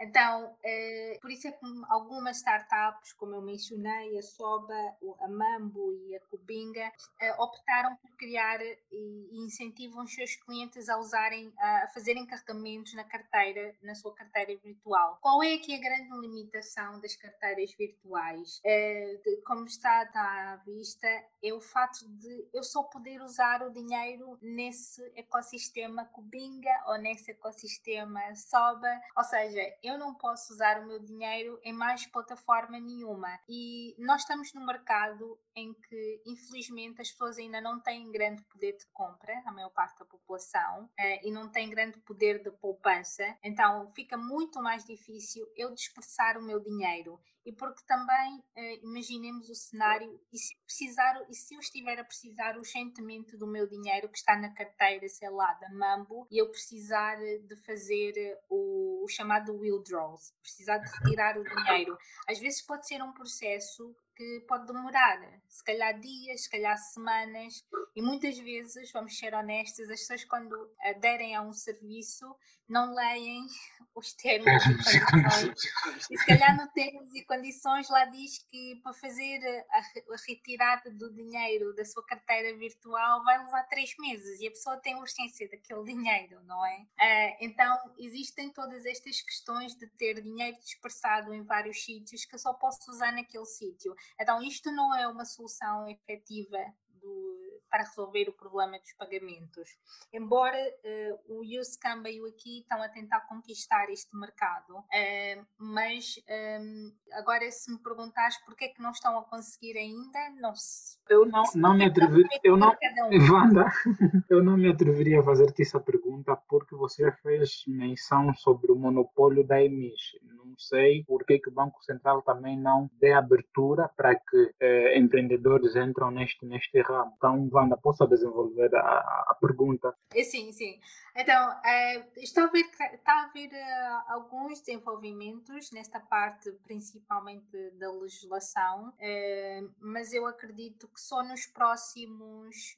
Então, 0.00 0.56
eh, 0.62 1.18
por 1.20 1.30
isso 1.30 1.46
é 1.48 1.52
que 1.52 1.64
algumas 1.88 2.38
startups, 2.38 3.12
como 3.12 3.34
eu 3.34 3.42
mencionei, 3.42 4.18
a 4.18 4.22
Soba, 4.22 4.74
a 5.20 5.28
Mambo 5.28 5.92
e 5.92 6.16
a 6.16 6.20
Cubinga, 6.20 6.92
eh, 7.20 7.34
optaram 7.38 7.96
por 7.96 8.10
criar 8.16 8.60
e 8.90 9.28
incentivam 9.32 10.04
os 10.04 10.12
seus 10.12 10.34
clientes 10.36 10.88
a 10.88 10.98
usarem, 10.98 11.52
a 11.58 11.88
fazerem 11.94 12.26
carregamentos 12.26 12.94
na 12.94 13.04
carteira, 13.04 13.74
na 13.82 13.94
sua 13.94 14.14
carteira 14.14 14.56
virtual. 14.62 15.18
Qual 15.20 15.42
é 15.42 15.54
aqui 15.54 15.74
a 15.74 15.80
grande 15.80 16.10
limitação 16.18 17.00
das 17.00 17.14
carteiras 17.16 17.72
virtuais? 17.74 18.60
Eh, 18.64 19.20
como 19.46 19.64
está, 19.66 20.08
à 20.14 20.56
vista, 20.56 21.08
é 21.42 21.52
o 21.52 21.60
fato 21.60 22.06
de 22.08 22.48
eu 22.52 22.62
só 22.62 22.82
poder 22.82 23.20
usar 23.22 23.62
o 23.62 23.70
dinheiro 23.70 24.38
nesse 24.42 25.02
ecossistema 25.14 26.04
Cubinga 26.06 26.74
ou 26.86 26.98
nesse 26.98 27.30
ecossistema 27.30 28.20
Soba, 28.34 28.88
ou 29.16 29.24
seja, 29.24 29.60
eu 29.84 29.98
não 29.98 30.14
posso 30.14 30.52
usar 30.52 30.80
o 30.80 30.86
meu 30.86 30.98
dinheiro 30.98 31.60
em 31.62 31.72
mais 31.72 32.06
plataforma 32.06 32.80
nenhuma. 32.80 33.38
E 33.48 33.94
nós 33.98 34.22
estamos 34.22 34.52
num 34.54 34.64
mercado 34.64 35.38
em 35.54 35.74
que, 35.74 36.22
infelizmente, 36.26 37.02
as 37.02 37.10
pessoas 37.10 37.38
ainda 37.38 37.60
não 37.60 37.78
têm 37.80 38.10
grande 38.10 38.42
poder 38.44 38.72
de 38.72 38.86
compra, 38.92 39.42
a 39.44 39.52
maior 39.52 39.70
parte 39.70 39.98
da 39.98 40.04
população, 40.04 40.90
eh, 40.98 41.26
e 41.28 41.30
não 41.30 41.48
têm 41.48 41.68
grande 41.68 41.98
poder 42.00 42.42
de 42.42 42.50
poupança. 42.50 43.36
Então, 43.42 43.92
fica 43.94 44.16
muito 44.16 44.62
mais 44.62 44.84
difícil 44.84 45.46
eu 45.54 45.74
dispersar 45.74 46.38
o 46.38 46.42
meu 46.42 46.58
dinheiro 46.58 47.20
e 47.44 47.52
porque 47.52 47.82
também 47.86 48.38
uh, 48.38 48.86
imaginemos 48.86 49.48
o 49.50 49.54
cenário 49.54 50.20
e 50.32 50.38
se 50.38 50.56
precisar 50.64 51.24
e 51.28 51.34
se 51.34 51.54
eu 51.54 51.60
estiver 51.60 51.98
a 51.98 52.04
precisar 52.04 52.56
urgentemente 52.56 53.36
do 53.36 53.46
meu 53.46 53.66
dinheiro 53.66 54.08
que 54.08 54.18
está 54.18 54.36
na 54.36 54.52
carteira, 54.54 55.08
sei 55.08 55.30
lá, 55.30 55.52
da 55.54 55.70
Mambo 55.70 56.26
e 56.30 56.38
eu 56.38 56.50
precisar 56.50 57.16
de 57.16 57.56
fazer 57.64 58.38
o, 58.48 59.04
o 59.04 59.08
chamado 59.08 59.54
withdrawals, 59.56 60.32
precisar 60.40 60.78
de 60.78 60.90
retirar 60.98 61.38
o 61.38 61.44
dinheiro. 61.44 61.96
Às 62.28 62.38
vezes 62.38 62.62
pode 62.62 62.86
ser 62.86 63.02
um 63.02 63.12
processo 63.12 63.94
que 64.14 64.44
pode 64.48 64.66
demorar, 64.66 65.20
se 65.48 65.64
calhar 65.64 65.98
dias, 65.98 66.42
se 66.42 66.50
calhar 66.50 66.76
semanas, 66.76 67.64
e 67.96 68.02
muitas 68.02 68.38
vezes, 68.38 68.90
vamos 68.92 69.16
ser 69.18 69.34
honestas, 69.34 69.90
as 69.90 70.00
pessoas 70.00 70.24
quando 70.24 70.54
aderem 70.80 71.36
a 71.36 71.42
um 71.42 71.52
serviço 71.52 72.34
não 72.68 72.94
leem 72.94 73.46
os 73.94 74.12
termos 74.14 74.48
e 74.66 75.00
condições. 75.06 76.10
E 76.10 76.18
se 76.18 76.26
calhar 76.26 76.56
no 76.56 76.66
termos 76.72 77.14
e 77.14 77.24
condições 77.24 77.88
lá 77.88 78.04
diz 78.06 78.38
que 78.50 78.80
para 78.82 78.92
fazer 78.94 79.38
a, 79.70 79.78
a 79.78 80.16
retirada 80.26 80.90
do 80.90 81.12
dinheiro 81.12 81.74
da 81.74 81.84
sua 81.84 82.04
carteira 82.04 82.56
virtual 82.58 83.22
vai 83.22 83.38
levar 83.38 83.62
três 83.64 83.94
meses 83.98 84.40
e 84.40 84.48
a 84.48 84.50
pessoa 84.50 84.76
tem 84.78 84.96
urgência 84.96 85.48
daquele 85.48 85.84
dinheiro, 85.94 86.42
não 86.44 86.66
é? 86.66 86.80
Uh, 86.80 87.36
então 87.40 87.94
existem 87.98 88.50
todas 88.50 88.84
estas 88.84 89.20
questões 89.20 89.76
de 89.76 89.86
ter 89.86 90.20
dinheiro 90.20 90.58
dispersado 90.58 91.32
em 91.32 91.42
vários 91.44 91.84
sítios 91.84 92.24
que 92.24 92.34
eu 92.34 92.38
só 92.38 92.52
posso 92.54 92.90
usar 92.90 93.12
naquele 93.12 93.46
sítio. 93.46 93.94
Então, 94.20 94.42
isto 94.42 94.70
não 94.70 94.94
é 94.94 95.06
uma 95.08 95.24
solução 95.24 95.88
efetiva 95.88 96.58
do, 97.00 97.44
para 97.70 97.82
resolver 97.82 98.28
o 98.28 98.32
problema 98.32 98.78
dos 98.78 98.92
pagamentos. 98.92 99.68
Embora 100.12 100.56
uh, 100.56 101.34
o 101.34 101.60
Uscam 101.60 102.02
veio 102.02 102.24
aqui, 102.26 102.60
estão 102.60 102.80
a 102.80 102.88
tentar 102.88 103.20
conquistar 103.22 103.90
este 103.90 104.16
mercado, 104.16 104.76
uh, 104.76 105.46
mas 105.58 106.14
um, 106.28 106.32
ehm, 106.32 106.92
agora 107.12 107.50
se 107.50 107.72
me 107.72 107.78
perguntares 107.78 108.36
porquê 108.44 108.66
é 108.66 108.68
que 108.68 108.80
não 108.80 108.92
estão 108.92 109.18
a 109.18 109.24
conseguir 109.24 109.76
ainda, 109.76 110.40
não 110.40 110.54
se... 110.54 110.98
Eu 111.08 111.26
não, 111.26 111.42
não 111.56 111.74
me 111.74 111.84
atreveria, 111.84 112.40
eu 112.44 112.56
não, 112.56 112.70
um. 113.10 113.32
Wanda, 113.32 113.66
eu 114.30 114.42
não 114.42 114.56
me 114.56 114.70
atreveria 114.70 115.20
a 115.20 115.24
fazer-te 115.24 115.62
essa 115.62 115.80
pergunta 115.80 116.36
porque 116.48 116.74
você 116.74 117.10
fez 117.22 117.64
menção 117.66 118.32
sobre 118.34 118.70
o 118.70 118.76
monopólio 118.76 119.44
da 119.44 119.62
EMIS. 119.62 120.12
Sei 120.58 121.04
por 121.04 121.24
que, 121.24 121.40
o 121.46 121.52
Banco 121.52 121.82
Central 121.84 122.22
também 122.22 122.58
não 122.58 122.90
dê 123.00 123.12
abertura 123.12 123.88
para 123.96 124.14
que 124.14 124.54
eh, 124.60 124.98
empreendedores 124.98 125.76
entram 125.76 126.10
neste, 126.10 126.44
neste 126.46 126.80
ramo. 126.82 127.12
Então, 127.16 127.48
Wanda, 127.52 127.76
possa 127.76 128.06
desenvolver 128.06 128.74
a, 128.74 128.98
a 129.28 129.36
pergunta? 129.40 129.94
Sim, 130.12 130.52
sim. 130.52 130.78
Então, 131.16 131.60
é, 131.64 132.06
está 132.16 132.42
a 132.42 132.46
haver, 132.46 132.64
está 132.92 133.12
a 133.12 133.24
haver 133.24 133.50
uh, 133.50 134.12
alguns 134.12 134.60
desenvolvimentos 134.60 135.70
nesta 135.70 136.00
parte, 136.00 136.50
principalmente 136.64 137.70
da 137.78 137.90
legislação, 137.92 138.88
uh, 138.88 139.74
mas 139.80 140.12
eu 140.12 140.26
acredito 140.26 140.88
que 140.88 141.00
só 141.00 141.22
nos 141.22 141.46
próximos 141.46 142.76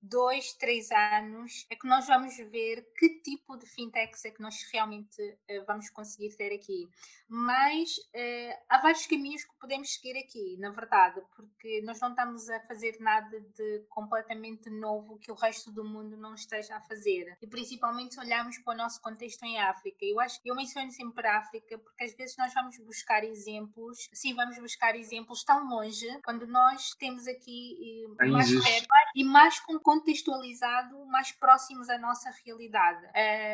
dois, 0.00 0.54
três 0.54 0.90
anos 0.90 1.66
é 1.70 1.76
que 1.76 1.86
nós 1.86 2.06
vamos 2.06 2.36
ver 2.36 2.86
que 2.96 3.20
tipo 3.20 3.56
de 3.56 3.66
fintechs 3.66 4.24
é 4.24 4.30
que 4.30 4.40
nós 4.40 4.56
realmente 4.72 5.20
uh, 5.22 5.64
vamos 5.66 5.90
conseguir 5.90 6.34
ter 6.36 6.54
aqui. 6.54 6.88
Mas 7.28 7.90
uh, 7.98 8.64
há 8.68 8.78
vários 8.78 9.06
caminhos 9.06 9.44
que 9.44 9.54
podemos 9.60 9.92
seguir 9.92 10.18
aqui, 10.18 10.56
na 10.58 10.70
verdade, 10.70 11.20
porque 11.36 11.82
nós 11.82 12.00
não 12.00 12.10
estamos 12.10 12.48
a 12.48 12.60
fazer 12.60 12.96
nada 13.00 13.40
de 13.54 13.84
completamente 13.90 14.70
novo 14.70 15.18
que 15.18 15.30
o 15.30 15.34
resto 15.34 15.70
do 15.70 15.84
mundo 15.84 16.16
não 16.16 16.34
esteja 16.34 16.76
a 16.76 16.80
fazer. 16.80 17.36
E 17.42 17.46
principalmente 17.46 18.14
se 18.14 18.20
olharmos 18.20 18.58
para 18.58 18.74
o 18.74 18.76
nosso 18.76 19.00
contexto 19.02 19.42
em 19.44 19.58
África. 19.58 19.98
Eu 20.02 20.20
acho 20.20 20.40
que 20.40 20.50
eu 20.50 20.54
menciono 20.54 20.90
sempre 20.90 21.26
a 21.26 21.38
África 21.38 21.76
porque 21.78 22.04
às 22.04 22.14
vezes 22.16 22.36
nós 22.38 22.54
vamos 22.54 22.78
buscar 22.78 23.22
exemplos, 23.24 24.08
sim, 24.12 24.34
vamos 24.34 24.58
buscar 24.58 24.96
exemplos 24.96 25.44
tão 25.44 25.68
longe, 25.68 26.06
quando 26.24 26.46
nós 26.46 26.94
temos 26.94 27.26
aqui 27.26 28.06
eh, 28.18 28.26
mais 28.26 28.50
perto 28.50 28.88
e 29.18 29.24
mais 29.24 29.58
contextualizado, 29.82 31.04
mais 31.06 31.32
próximos 31.32 31.88
à 31.90 31.98
nossa 31.98 32.30
realidade. 32.44 33.04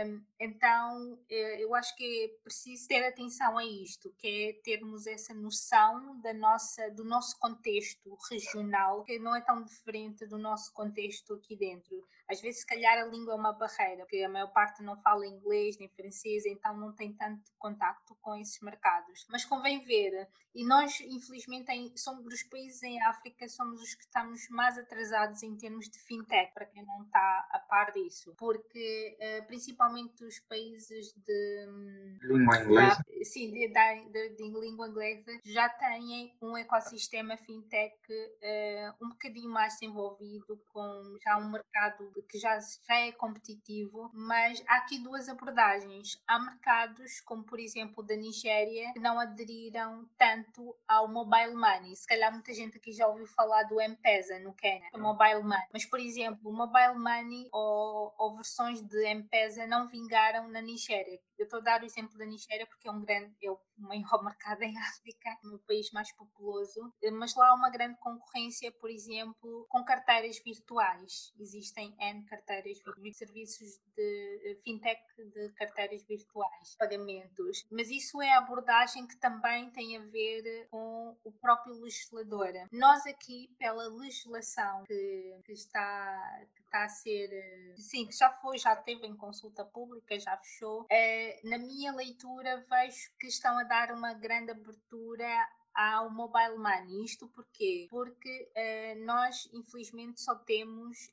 Um, 0.06 0.22
então, 0.38 1.18
eh, 1.30 1.64
eu 1.64 1.74
acho 1.74 1.96
que 1.96 2.04
é 2.26 2.28
preciso 2.42 2.86
ter 2.86 3.02
atenção 3.02 3.56
a 3.56 3.64
isto, 3.64 4.12
que 4.18 4.28
é 4.28 4.52
termos 4.62 5.06
essa 5.06 5.32
noção 5.32 6.20
da 6.20 6.34
nossa, 6.34 6.90
do 6.90 7.02
nosso 7.02 7.38
contexto 7.38 8.14
regional, 8.30 9.04
que 9.04 9.18
não 9.18 9.34
é 9.34 9.40
tão 9.40 9.64
diferente 9.64 10.26
do 10.26 10.36
nosso 10.36 10.70
contexto 10.74 11.32
aqui 11.32 11.56
dentro. 11.56 12.06
Às 12.28 12.42
vezes, 12.42 12.60
se 12.60 12.66
calhar, 12.66 12.98
a 12.98 13.06
língua 13.06 13.32
é 13.32 13.36
uma 13.36 13.52
barreira, 13.52 14.04
porque 14.04 14.22
a 14.22 14.28
maior 14.28 14.52
parte 14.52 14.82
não 14.82 14.96
fala 15.00 15.26
inglês 15.26 15.78
nem 15.78 15.88
francês, 15.88 16.44
então 16.46 16.76
não 16.76 16.92
tem 16.92 17.12
tanto 17.12 17.50
contacto 17.58 18.14
com 18.20 18.34
esses 18.36 18.60
mercados. 18.60 19.26
Mas 19.30 19.44
convém 19.44 19.82
ver, 19.84 20.28
e 20.54 20.64
nós, 20.64 21.00
infelizmente, 21.00 21.70
somos 21.96 22.24
dos 22.24 22.42
países 22.44 22.82
em 22.82 23.02
África, 23.02 23.46
somos 23.48 23.80
os 23.82 23.94
que 23.94 24.04
estamos 24.04 24.48
mais 24.48 24.78
atrasados 24.78 25.42
em 25.42 25.53
termos 25.56 25.88
de 25.88 25.98
fintech, 25.98 26.52
para 26.52 26.66
quem 26.66 26.84
não 26.84 27.02
está 27.02 27.48
a 27.50 27.58
par 27.58 27.92
disso, 27.92 28.34
porque 28.38 29.16
eh, 29.18 29.42
principalmente 29.42 30.24
os 30.24 30.38
países 30.40 31.12
de 31.14 31.66
hum, 31.68 32.18
língua 32.22 32.58
inglesa, 32.58 33.04
sim, 33.22 33.50
de, 33.50 33.68
de, 33.68 34.28
de, 34.36 34.42
língua 34.60 34.88
inglesa 34.88 35.40
já 35.44 35.68
têm 35.68 36.36
um 36.40 36.56
ecossistema 36.56 37.36
fintech 37.36 37.94
uh, 38.10 39.04
um 39.04 39.10
bocadinho 39.10 39.50
mais 39.50 39.74
desenvolvido, 39.74 40.60
com 40.72 41.16
já 41.22 41.36
um 41.38 41.50
mercado 41.50 42.10
que 42.28 42.38
já, 42.38 42.58
já 42.58 42.96
é 42.96 43.12
competitivo, 43.12 44.10
mas 44.12 44.62
há 44.66 44.76
aqui 44.76 44.98
duas 44.98 45.28
abordagens. 45.28 46.20
Há 46.26 46.38
mercados, 46.38 47.20
como 47.20 47.44
por 47.44 47.58
exemplo 47.58 48.02
da 48.02 48.16
Nigéria, 48.16 48.92
que 48.92 49.00
não 49.00 49.18
aderiram 49.18 50.08
tanto 50.18 50.74
ao 50.86 51.08
mobile 51.08 51.54
money. 51.54 51.94
Se 51.96 52.06
calhar 52.06 52.32
muita 52.32 52.52
gente 52.52 52.76
aqui 52.76 52.92
já 52.92 53.06
ouviu 53.06 53.26
falar 53.26 53.62
do 53.64 53.80
M-Pesa 53.80 54.38
no 54.40 54.52
Quênia, 54.54 54.88
o 54.92 54.98
mobile 54.98 55.42
money. 55.44 55.66
Mas, 55.72 55.84
por 55.84 56.00
exemplo, 56.00 56.52
mobile 56.52 56.98
money 56.98 57.48
ou, 57.52 58.14
ou 58.18 58.36
versões 58.36 58.82
de 58.82 59.06
M-Pesa 59.06 59.66
não 59.66 59.88
vingaram 59.88 60.48
na 60.48 60.60
Nigéria. 60.60 61.20
Eu 61.38 61.44
estou 61.44 61.60
a 61.60 61.62
dar 61.62 61.82
o 61.82 61.84
exemplo 61.84 62.16
da 62.16 62.24
Nigéria 62.24 62.66
porque 62.66 62.88
é 62.88 62.90
um 62.90 63.00
grande, 63.00 63.34
é 63.42 63.50
o 63.50 63.58
maior 63.76 64.22
mercado 64.24 64.62
em 64.62 64.76
África, 64.78 65.30
o 65.44 65.58
país 65.60 65.90
mais 65.92 66.12
populoso, 66.12 66.92
mas 67.12 67.34
lá 67.34 67.48
há 67.48 67.54
uma 67.54 67.70
grande 67.70 67.98
concorrência, 67.98 68.70
por 68.72 68.90
exemplo, 68.90 69.66
com 69.68 69.84
carteiras 69.84 70.40
virtuais. 70.44 71.32
Existem 71.38 71.94
N 71.98 72.24
carteiras 72.24 72.78
virtuais, 72.82 73.16
serviços 73.16 73.80
de 73.96 74.40
eh, 74.44 74.60
fintech 74.64 75.00
de 75.18 75.48
carteiras 75.54 76.02
virtuais, 76.04 76.76
pagamentos. 76.78 77.66
Mas 77.70 77.90
isso 77.90 78.20
é 78.20 78.30
a 78.30 78.38
abordagem 78.38 79.06
que 79.06 79.16
também 79.16 79.70
tem 79.70 79.96
a 79.96 80.00
ver 80.00 80.68
com 80.70 81.16
o 81.24 81.32
próprio 81.32 81.74
legislador. 81.80 82.52
Nós 82.72 83.06
aqui, 83.06 83.48
pela 83.58 83.88
legislação 83.88 84.84
que, 84.84 85.40
que 85.44 85.52
está, 85.52 86.46
que 86.54 86.63
está 86.74 86.84
a 86.84 86.88
ser, 86.88 87.32
eh, 87.32 87.74
sim, 87.76 88.10
já 88.10 88.30
foi, 88.30 88.58
já 88.58 88.74
teve 88.74 89.06
em 89.06 89.14
consulta 89.14 89.64
pública, 89.64 90.18
já 90.18 90.36
fechou, 90.38 90.86
eh, 90.90 91.40
na 91.44 91.56
minha 91.56 91.92
leitura 91.92 92.66
vejo 92.68 93.12
que 93.18 93.28
estão 93.28 93.56
a 93.56 93.62
dar 93.62 93.92
uma 93.92 94.12
grande 94.12 94.50
abertura 94.50 95.28
ao 95.72 96.10
mobile 96.10 96.58
money. 96.58 97.04
Isto 97.04 97.28
porquê? 97.28 97.86
Porque 97.90 98.48
uh, 98.56 99.04
nós, 99.04 99.48
infelizmente, 99.52 100.20
só 100.20 100.34
temos 100.36 101.12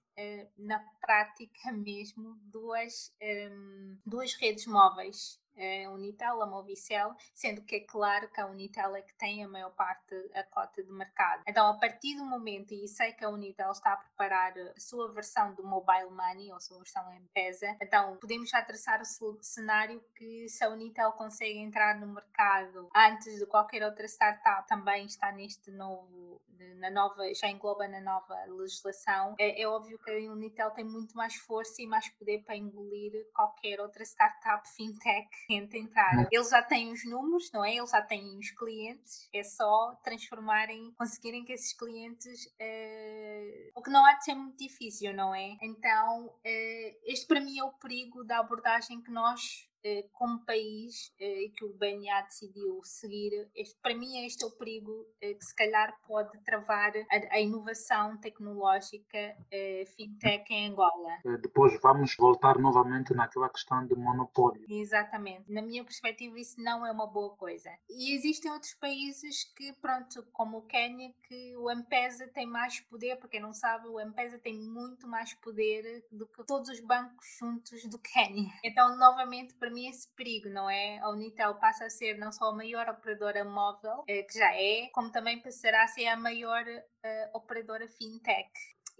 na 0.57 0.79
prática 0.99 1.71
mesmo 1.71 2.37
duas, 2.43 3.13
um, 3.21 3.25
ehm, 3.25 3.97
duas 4.05 4.33
redes 4.33 4.65
móveis 4.65 5.41
a 5.57 5.89
Unitel, 5.89 6.41
a 6.41 6.45
Movicel, 6.45 7.15
sendo 7.33 7.61
que 7.61 7.75
é 7.75 7.79
claro 7.81 8.29
que 8.29 8.39
a 8.39 8.47
Unitel 8.47 8.95
é 8.95 9.01
que 9.01 9.13
tem 9.15 9.43
a 9.43 9.47
maior 9.47 9.71
parte 9.71 10.15
da 10.29 10.43
cota 10.43 10.83
de 10.83 10.91
mercado. 10.91 11.43
Então, 11.47 11.67
a 11.67 11.77
partir 11.77 12.15
do 12.15 12.25
momento, 12.25 12.73
e 12.73 12.87
sei 12.87 13.13
que 13.13 13.23
a 13.23 13.29
Unitel 13.29 13.71
está 13.71 13.93
a 13.93 13.97
preparar 13.97 14.53
a 14.57 14.79
sua 14.79 15.11
versão 15.11 15.53
do 15.53 15.63
Mobile 15.63 16.09
Money, 16.09 16.51
ou 16.51 16.57
a 16.57 16.59
sua 16.59 16.77
versão 16.77 17.11
M-Pesa, 17.11 17.77
então 17.81 18.17
podemos 18.17 18.49
já 18.49 18.61
traçar 18.61 19.01
o 19.01 19.43
cenário 19.43 20.03
que 20.15 20.47
se 20.47 20.63
a 20.63 20.69
Unitel 20.69 21.11
consegue 21.13 21.59
entrar 21.59 21.99
no 21.99 22.07
mercado 22.07 22.89
antes 22.95 23.39
de 23.39 23.45
qualquer 23.45 23.83
outra 23.83 24.05
startup, 24.07 24.67
também 24.67 25.05
está 25.05 25.31
neste 25.31 25.71
novo, 25.71 26.41
na 26.77 26.89
nova, 26.89 27.33
já 27.33 27.47
engloba 27.47 27.87
na 27.87 28.01
nova 28.01 28.35
legislação, 28.47 29.35
é, 29.39 29.61
é 29.61 29.67
óbvio 29.67 29.97
que 29.99 30.10
a 30.11 30.31
Unitel 30.31 30.71
tem 30.71 30.85
muito 30.85 31.15
mais 31.15 31.35
força 31.35 31.81
e 31.81 31.87
mais 31.87 32.09
poder 32.09 32.43
para 32.43 32.55
engolir 32.55 33.11
qualquer 33.33 33.79
outra 33.79 34.03
startup 34.03 34.67
fintech 34.75 35.27
cliente 35.47 35.77
entrar. 35.77 36.17
Hum. 36.17 36.27
Eles 36.31 36.49
já 36.49 36.61
têm 36.61 36.91
os 36.91 37.05
números, 37.05 37.51
não 37.53 37.63
é? 37.63 37.75
Eles 37.75 37.89
já 37.89 38.01
têm 38.01 38.37
os 38.37 38.51
clientes, 38.51 39.29
é 39.33 39.43
só 39.43 39.95
transformarem, 40.03 40.91
conseguirem 40.97 41.43
que 41.43 41.53
esses 41.53 41.73
clientes. 41.73 42.45
Uh, 42.45 43.71
o 43.75 43.81
que 43.81 43.89
não 43.89 44.05
há 44.05 44.13
de 44.13 44.25
ser 44.25 44.35
muito 44.35 44.57
difícil, 44.57 45.13
não 45.13 45.33
é? 45.33 45.57
Então, 45.61 46.27
uh, 46.27 46.99
este 47.05 47.27
para 47.27 47.41
mim 47.41 47.57
é 47.57 47.63
o 47.63 47.73
perigo 47.73 48.23
da 48.23 48.39
abordagem 48.39 49.01
que 49.01 49.11
nós 49.11 49.70
como 50.13 50.45
país 50.45 51.13
eh, 51.19 51.49
que 51.55 51.65
o 51.65 51.73
BNA 51.73 52.21
decidiu 52.21 52.81
seguir, 52.83 53.49
este, 53.55 53.79
para 53.81 53.95
mim 53.95 54.25
este 54.25 54.43
é 54.43 54.47
o 54.47 54.51
perigo 54.51 55.05
eh, 55.21 55.33
que 55.33 55.45
se 55.45 55.55
calhar 55.55 55.97
pode 56.07 56.37
travar 56.43 56.93
a, 56.95 57.35
a 57.35 57.39
inovação 57.39 58.17
tecnológica 58.17 59.35
fintech 59.95 60.51
em 60.53 60.69
Angola. 60.69 61.19
Depois 61.41 61.79
vamos 61.81 62.15
voltar 62.17 62.57
novamente 62.59 63.13
naquela 63.13 63.49
questão 63.49 63.85
de 63.85 63.95
monopólio. 63.95 64.65
Exatamente. 64.69 65.51
Na 65.51 65.61
minha 65.61 65.83
perspectiva 65.83 66.39
isso 66.39 66.61
não 66.61 66.85
é 66.85 66.91
uma 66.91 67.07
boa 67.07 67.35
coisa. 67.35 67.69
E 67.89 68.15
existem 68.15 68.51
outros 68.51 68.73
países 68.75 69.43
que, 69.55 69.73
pronto, 69.73 70.25
como 70.31 70.59
o 70.59 70.61
Quênia, 70.63 71.13
que 71.23 71.55
o 71.57 71.69
M-Pesa 71.69 72.27
tem 72.27 72.45
mais 72.45 72.79
poder, 72.81 73.17
porque 73.17 73.39
não 73.39 73.53
sabe, 73.53 73.87
o 73.87 73.99
M-Pesa 73.99 74.39
tem 74.39 74.57
muito 74.57 75.07
mais 75.07 75.33
poder 75.33 76.05
do 76.11 76.27
que 76.27 76.43
todos 76.45 76.69
os 76.69 76.79
bancos 76.81 77.25
juntos 77.39 77.85
do 77.85 77.99
Quênia. 77.99 78.51
Então, 78.63 78.97
novamente, 78.97 79.53
para 79.55 79.70
mim 79.71 79.87
esse 79.87 80.07
perigo, 80.15 80.49
não 80.49 80.69
é? 80.69 80.99
A 80.99 81.09
Unitel 81.09 81.55
passa 81.55 81.85
a 81.85 81.89
ser 81.89 82.17
não 82.17 82.31
só 82.31 82.45
a 82.45 82.55
maior 82.55 82.87
operadora 82.89 83.43
móvel, 83.43 84.03
eh, 84.07 84.23
que 84.23 84.37
já 84.37 84.53
é, 84.55 84.89
como 84.93 85.11
também 85.11 85.41
passará 85.41 85.83
a 85.83 85.87
ser 85.87 86.07
a 86.07 86.17
maior 86.17 86.63
uh, 86.67 87.37
operadora 87.37 87.87
fintech 87.87 88.49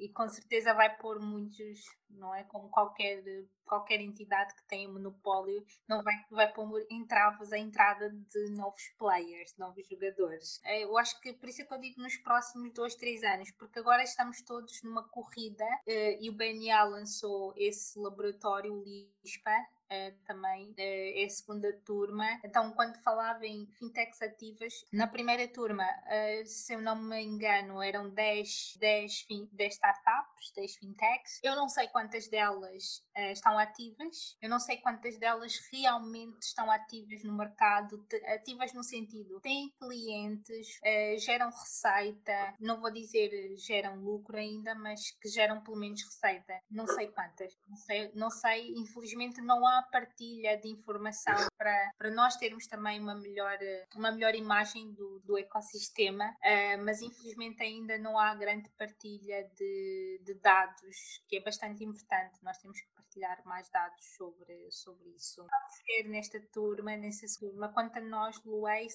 e 0.01 0.10
com 0.10 0.28
certeza 0.28 0.74
vai 0.74 0.96
pôr 0.98 1.20
muitos, 1.20 1.80
não 2.15 2.34
é? 2.34 2.44
Como 2.44 2.70
qualquer, 2.70 3.24
qualquer 3.66 4.01
entidade 4.01 4.53
que 4.55 4.64
tenha 4.64 4.88
monopólio, 4.88 5.66
não 5.88 6.03
vai, 6.03 6.16
vai 6.29 6.51
pôr 6.51 6.86
entraves 6.90 7.51
a 7.51 7.57
entrada 7.57 8.09
de 8.09 8.51
novos 8.51 8.83
players, 8.98 9.55
novos 9.57 9.88
jogadores. 9.88 10.59
Eh, 10.66 10.83
eu 10.83 10.98
acho 10.98 11.20
que 11.22 11.33
por 11.33 11.50
isso 11.50 11.62
é 11.62 11.66
que 11.66 11.74
eu 11.74 11.79
digo 11.79 12.01
nos 12.01 12.18
próximos 12.18 12.74
dois, 12.74 12.96
três 12.96 13.24
anos, 13.24 13.51
porque 13.51 13.79
agora 13.79 14.03
estamos 14.03 14.42
todos 14.42 14.81
numa 14.83 15.07
corrida 15.09 15.66
e 15.88 16.29
o 16.29 16.33
BNA 16.33 16.83
lançou 16.83 17.53
esse 17.55 17.98
laboratório, 18.00 18.83
LISPA, 18.83 19.51
uh, 19.92 20.18
também 20.25 20.70
uh, 20.70 20.75
é 20.77 21.25
a 21.25 21.29
segunda 21.29 21.72
turma. 21.86 22.25
Então, 22.44 22.72
quando 22.72 22.98
falava 23.03 23.46
em 23.46 23.68
fintechs 23.77 24.22
ativas, 24.22 24.86
na 24.92 25.07
primeira 25.07 25.48
turma, 25.48 25.83
uh, 25.83 26.46
se 26.46 26.74
eu 26.74 26.81
não 26.81 26.96
me 26.96 27.22
engano, 27.22 27.81
eram 27.81 28.09
10, 28.09 28.77
10, 28.79 29.27
10 29.51 29.74
startups, 29.74 30.51
10 30.55 30.75
fintechs. 30.75 31.40
Eu 31.44 31.55
não 31.55 31.68
sei 31.68 31.88
quantas 32.01 32.27
delas 32.27 33.03
estão 33.31 33.57
ativas, 33.59 34.35
eu 34.42 34.50
não 34.50 34.59
sei 34.59 34.77
quantas 34.77 35.18
delas 35.20 35.59
realmente 35.72 36.42
estão 36.42 36.72
ativas 36.72 37.24
no 37.24 37.37
mercado, 37.37 38.03
ativas 38.33 38.74
no 38.74 38.83
sentido, 38.83 39.40
têm 39.42 39.72
clientes, 39.79 40.79
geram 41.20 41.50
receita, 41.50 42.55
não 42.59 42.81
vou 42.81 42.92
dizer 42.92 43.29
geram 43.57 43.98
lucro 43.98 44.37
ainda, 44.37 44.74
mas 44.74 45.11
que 45.11 45.29
geram 45.29 45.61
pelo 45.61 45.77
menos 45.77 46.01
receita. 46.03 46.59
Não 46.70 46.87
sei 46.87 47.07
quantas, 47.09 47.55
não 47.68 47.77
sei, 47.77 48.11
não 48.16 48.29
sei 48.29 48.74
infelizmente 48.75 49.42
não 49.42 49.66
há 49.68 49.83
partilha 49.83 50.57
de 50.57 50.70
informação 50.70 51.35
para, 51.57 51.92
para 51.98 52.09
nós 52.09 52.35
termos 52.37 52.66
também 52.66 53.00
uma 53.00 53.16
melhor, 53.16 53.57
uma 53.96 54.11
melhor 54.11 54.33
imagem 54.33 54.92
do, 54.94 55.20
do 55.20 55.37
ecossistema, 55.37 56.25
uh, 56.25 56.83
mas 56.83 57.01
infelizmente 57.01 57.61
ainda 57.61 57.98
não 57.98 58.18
há 58.18 58.33
grande 58.33 58.70
partilha 58.77 59.50
de, 59.55 60.22
de 60.24 60.33
dados, 60.35 61.22
que 61.27 61.37
é 61.37 61.42
bastante 61.42 61.83
importante. 61.92 62.44
Nós 62.44 62.58
temos 62.58 62.80
que 62.82 62.88
partilhar 63.12 63.42
mais 63.46 63.70
dados 63.70 64.04
sobre, 64.16 64.72
sobre 64.72 65.10
isso. 65.10 65.46
Ver 65.86 66.10
nesta 66.10 66.40
turma, 66.54 66.96
nessa 66.96 67.26
turma, 67.40 67.70
quanto 67.70 67.98
a 67.98 68.02
nós, 68.02 68.42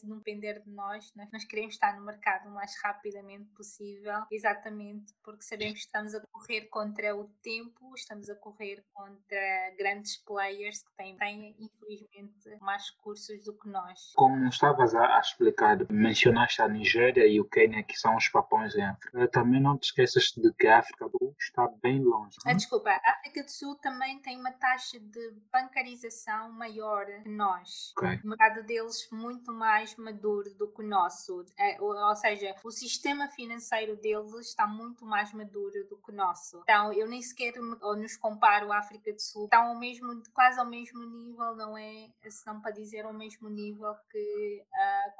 não 0.03 0.19
depender 0.19 0.61
de 0.61 0.71
nós, 0.71 1.13
nós, 1.15 1.31
nós 1.31 1.45
queremos 1.45 1.75
estar 1.75 1.97
no 1.97 2.05
mercado 2.05 2.49
o 2.49 2.53
mais 2.53 2.75
rapidamente 2.83 3.51
possível, 3.55 4.23
exatamente 4.31 5.15
porque 5.23 5.43
sabemos 5.43 5.75
que 5.75 5.87
estamos 5.87 6.15
a 6.15 6.21
correr 6.33 6.63
contra 6.69 7.15
o 7.15 7.29
tempo, 7.43 7.95
estamos 7.95 8.31
a 8.31 8.35
correr 8.37 8.85
contra 8.93 9.75
grandes 9.79 10.17
players 10.17 10.83
que 10.83 10.97
têm, 10.97 11.17
têm 11.17 11.57
infelizmente 11.59 12.57
mais 12.61 12.91
recursos 12.91 13.45
do 13.45 13.53
que 13.59 13.69
nós. 13.69 14.13
Como 14.15 14.49
estavas 14.49 14.95
a, 14.95 15.17
a, 15.17 15.21
explicar, 15.21 15.79
mencionaste 15.91 16.63
a 16.63 16.69
Nigéria 16.69 17.27
e 17.27 17.41
o 17.41 17.45
Quênia, 17.45 17.83
que 17.83 17.97
são 17.97 18.17
os 18.17 18.29
papões 18.29 18.75
em 18.77 18.83
África. 18.83 19.29
Também 19.29 19.61
não 19.61 19.77
te 19.77 19.85
esqueças 19.85 20.33
de 20.37 20.53
que 20.55 20.67
a 20.67 20.79
África 20.79 21.09
do 21.09 21.19
Sul 21.19 21.35
está 21.39 21.69
bem 21.83 22.03
longe. 22.03 22.37
Ah, 22.47 22.53
desculpa, 22.53 22.91
a 22.91 23.11
África 23.13 23.43
do 23.43 23.51
Sul 23.51 23.77
também 23.77 24.06
tem 24.19 24.39
uma 24.39 24.53
taxa 24.53 24.99
de 25.01 25.35
bancarização 25.53 26.53
maior 26.53 27.07
que 27.23 27.29
nós. 27.29 27.93
Okay. 27.97 28.21
O 28.23 28.29
mercado 28.29 28.63
deles 28.65 29.09
muito 29.11 29.53
mais 29.53 29.97
maduro 29.97 30.53
do 30.55 30.69
que 30.69 30.83
o 30.83 30.87
nosso. 30.87 31.45
É, 31.59 31.81
ou 31.81 32.17
seja, 32.17 32.55
o 32.65 32.71
sistema 32.71 33.29
financeiro 33.29 33.97
deles 33.97 34.35
está 34.49 34.67
muito 34.67 35.05
mais 35.05 35.33
maduro 35.33 35.85
do 35.89 35.97
que 35.97 36.11
o 36.11 36.15
nosso. 36.15 36.61
Então, 36.63 36.93
eu 36.93 37.09
nem 37.09 37.21
sequer 37.21 37.55
nos 37.57 38.17
comparo 38.17 38.73
à 38.73 38.79
África 38.79 39.13
do 39.13 39.21
Sul. 39.21 39.45
Estão 39.45 39.69
ao 39.69 39.79
mesmo, 39.79 40.23
quase 40.33 40.61
ao 40.61 40.67
mesmo 40.67 41.05
nível, 41.05 41.57
não 41.57 41.77
é, 41.77 42.09
se 42.29 42.47
não 42.47 42.61
para 42.61 42.71
dizer 42.71 43.05
ao 43.05 43.13
mesmo 43.13 43.49
nível 43.49 43.95
que 44.11 44.65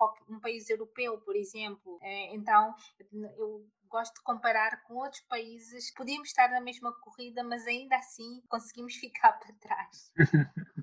uh, 0.01 0.33
um 0.35 0.39
país 0.39 0.69
europeu, 0.71 1.19
por 1.19 1.35
exemplo. 1.35 1.97
Uh, 1.97 2.35
então, 2.35 2.75
eu 3.39 3.67
gosto 3.89 4.15
de 4.17 4.23
comparar 4.23 4.83
com 4.85 4.95
outros 4.95 5.23
países. 5.23 5.93
Podíamos 5.93 6.29
estar 6.29 6.49
na 6.51 6.61
mesma 6.61 6.93
corrida, 7.01 7.43
mas 7.43 7.67
ainda 7.67 7.97
assim 7.97 8.43
conseguimos 8.49 8.95
ficar 9.01 9.33
para 9.33 9.55
trás. 9.55 10.13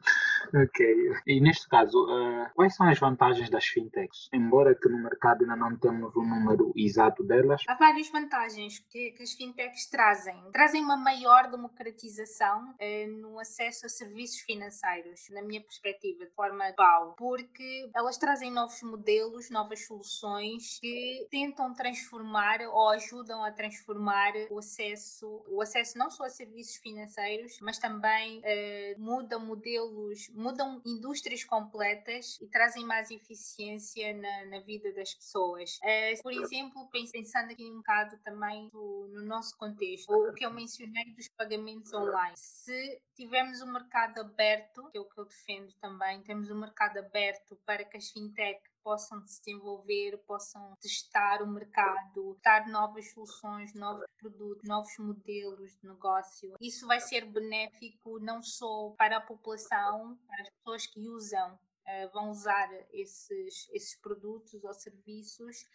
ok. 0.53 1.13
E 1.27 1.41
neste 1.41 1.67
caso, 1.67 1.97
uh, 2.05 2.49
quais 2.55 2.75
são 2.75 2.87
as 2.87 2.99
vantagens 2.99 3.49
das 3.49 3.65
fintechs? 3.65 4.29
Embora 4.33 4.75
que 4.75 4.89
no 4.89 4.97
mercado 4.97 5.41
ainda 5.41 5.55
não 5.55 5.77
temos 5.77 6.15
o 6.15 6.21
um 6.21 6.27
número 6.27 6.71
exato 6.75 7.23
delas. 7.23 7.63
Há 7.67 7.75
várias 7.75 8.09
vantagens 8.09 8.79
que, 8.89 9.11
que, 9.11 9.23
as 9.23 9.33
fintechs 9.33 9.87
trazem. 9.89 10.35
Trazem 10.51 10.83
uma 10.83 10.97
maior 10.97 11.49
democratização 11.49 12.69
uh, 12.71 13.21
no 13.21 13.39
acesso 13.39 13.85
a 13.85 13.89
serviços 13.89 14.39
financeiros, 14.41 15.27
na 15.31 15.41
minha 15.41 15.61
perspectiva, 15.61 16.25
de 16.25 16.31
forma 16.31 16.71
global, 16.71 17.15
porque 17.17 17.89
elas 17.95 18.17
trazem 18.17 18.51
novos 18.51 18.81
modelos, 18.83 19.49
novas 19.49 19.85
soluções 19.85 20.79
que 20.79 21.27
tentam 21.31 21.73
transformar 21.73 22.59
ou 22.61 22.89
ajudam 22.89 23.43
a 23.43 23.51
transformar 23.51 24.33
o 24.49 24.59
acesso, 24.59 25.43
o 25.47 25.61
acesso 25.61 25.97
não 25.97 26.09
só 26.09 26.25
a 26.25 26.29
serviços 26.29 26.75
financeiros, 26.77 27.59
mas 27.61 27.77
também 27.77 28.39
uh, 28.39 28.99
muda 28.99 29.39
modelos 29.39 29.92
mudam 30.33 30.81
indústrias 30.85 31.43
completas 31.43 32.39
e 32.41 32.47
trazem 32.47 32.85
mais 32.85 33.11
eficiência 33.11 34.13
na, 34.13 34.45
na 34.45 34.59
vida 34.61 34.91
das 34.93 35.13
pessoas. 35.13 35.77
Uh, 35.77 36.21
por 36.21 36.33
exemplo, 36.33 36.89
pensando 36.91 37.51
aqui 37.51 37.63
um 37.63 37.77
bocado 37.77 38.17
também 38.23 38.69
do, 38.69 39.07
no 39.13 39.25
nosso 39.25 39.57
contexto, 39.57 40.11
o 40.11 40.33
que 40.33 40.45
eu 40.45 40.51
mencionei 40.51 41.13
dos 41.15 41.27
pagamentos 41.29 41.93
online. 41.93 42.35
Se 42.35 43.01
tivermos 43.15 43.61
um 43.61 43.71
mercado 43.71 44.19
aberto, 44.19 44.89
que 44.91 44.97
é 44.97 45.01
o 45.01 45.05
que 45.05 45.19
eu 45.19 45.25
defendo 45.25 45.73
também, 45.81 46.21
temos 46.23 46.49
um 46.49 46.59
mercado 46.59 46.97
aberto 46.97 47.57
para 47.65 47.83
que 47.83 47.97
as 47.97 48.09
fintech 48.09 48.61
possam 48.83 49.19
desenvolver, 49.21 50.17
possam 50.27 50.75
testar 50.81 51.41
o 51.41 51.47
mercado, 51.47 52.33
testar 52.35 52.67
novas 52.69 53.11
soluções, 53.11 53.73
novos 53.73 54.05
produtos, 54.17 54.67
novos 54.67 54.97
modelos 54.99 55.71
de 55.79 55.87
negócio. 55.87 56.55
Isso 56.59 56.85
vai 56.85 56.99
ser 56.99 57.25
benéfico 57.25 58.19
não 58.19 58.41
só 58.41 58.93
para 58.97 59.17
a 59.17 59.21
população, 59.21 60.17
para 60.27 60.41
as 60.41 60.49
pessoas 60.49 60.85
que 60.87 60.99
usam, 61.07 61.53
uh, 61.53 62.13
vão 62.13 62.29
usar 62.29 62.69
esses, 62.91 63.69
esses 63.71 63.95
produtos 63.95 64.63
ou 64.63 64.73
serviços, 64.73 65.65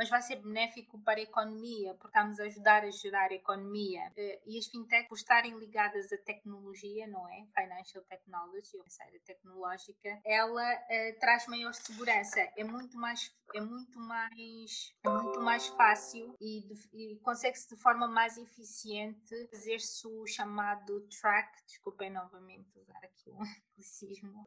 mas 0.00 0.08
vai 0.08 0.22
ser 0.22 0.36
benéfico 0.36 0.98
para 1.00 1.20
a 1.20 1.22
economia, 1.22 1.92
porque 1.92 2.06
estamos 2.16 2.40
a 2.40 2.44
ajudar 2.44 2.84
a 2.84 2.90
gerar 2.90 3.30
a 3.30 3.34
economia. 3.34 4.10
Eh, 4.16 4.40
e 4.46 4.58
as 4.58 4.66
fintechs, 4.66 5.06
por 5.10 5.16
estarem 5.16 5.58
ligadas 5.58 6.10
à 6.10 6.16
tecnologia, 6.16 7.06
não 7.06 7.28
é? 7.28 7.44
Financial 7.54 8.02
technology, 8.04 8.78
ou 8.78 8.88
seja, 8.88 9.20
tecnológica, 9.26 10.18
ela 10.24 10.74
uh, 10.74 11.20
traz 11.20 11.46
maior 11.48 11.74
segurança. 11.74 12.40
É 12.56 12.64
muito 12.64 12.96
mais 12.96 13.30
é 13.54 13.60
muito 13.60 13.98
mais 13.98 14.94
é 15.04 15.08
muito 15.08 15.40
mais 15.40 15.66
fácil 15.68 16.36
e, 16.40 16.72
e 16.92 17.16
consegue-se 17.18 17.68
de 17.68 17.76
forma 17.76 18.06
mais 18.06 18.38
eficiente 18.38 19.48
fazer-se 19.50 20.06
o 20.06 20.26
chamado 20.26 21.00
track, 21.08 21.50
desculpem 21.66 22.10
novamente 22.10 22.78
usar 22.78 22.98
aqui 22.98 23.30
um 23.30 23.40
anglicismo. 23.74 24.44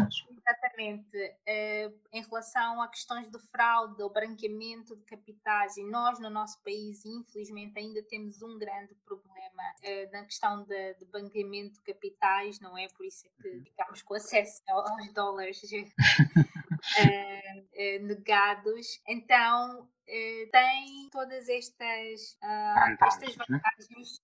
isso. 0.00 0.26
Exatamente. 0.30 1.16
Uh, 1.16 2.00
em 2.12 2.22
relação 2.22 2.80
a 2.80 2.88
questões 2.88 3.28
de 3.28 3.38
fraude 3.38 4.02
ou 4.02 4.10
branqueamento 4.24 4.96
de 4.96 5.04
capitais 5.04 5.76
e 5.76 5.84
nós 5.84 6.18
no 6.18 6.30
nosso 6.30 6.62
país 6.62 7.04
infelizmente 7.04 7.78
ainda 7.78 8.02
temos 8.02 8.40
um 8.42 8.58
grande 8.58 8.94
problema 9.04 9.62
uh, 9.82 10.12
na 10.12 10.24
questão 10.24 10.64
de, 10.64 10.94
de 10.94 11.04
branqueamento 11.04 11.74
de 11.74 11.82
capitais, 11.82 12.58
não 12.60 12.76
é? 12.76 12.88
Por 12.88 13.04
isso 13.04 13.26
é 13.26 13.30
que 13.42 13.48
uhum. 13.48 13.64
ficamos 13.64 14.02
com 14.02 14.14
acesso 14.14 14.62
aos 14.68 15.12
dólares 15.12 15.60
uh, 15.62 15.86
negados. 18.06 19.00
Então, 19.06 19.88
tem 20.06 21.08
todas 21.10 21.48
estas, 21.48 22.36
estas 23.00 23.36
né? 23.36 23.44
vantagens 23.48 24.20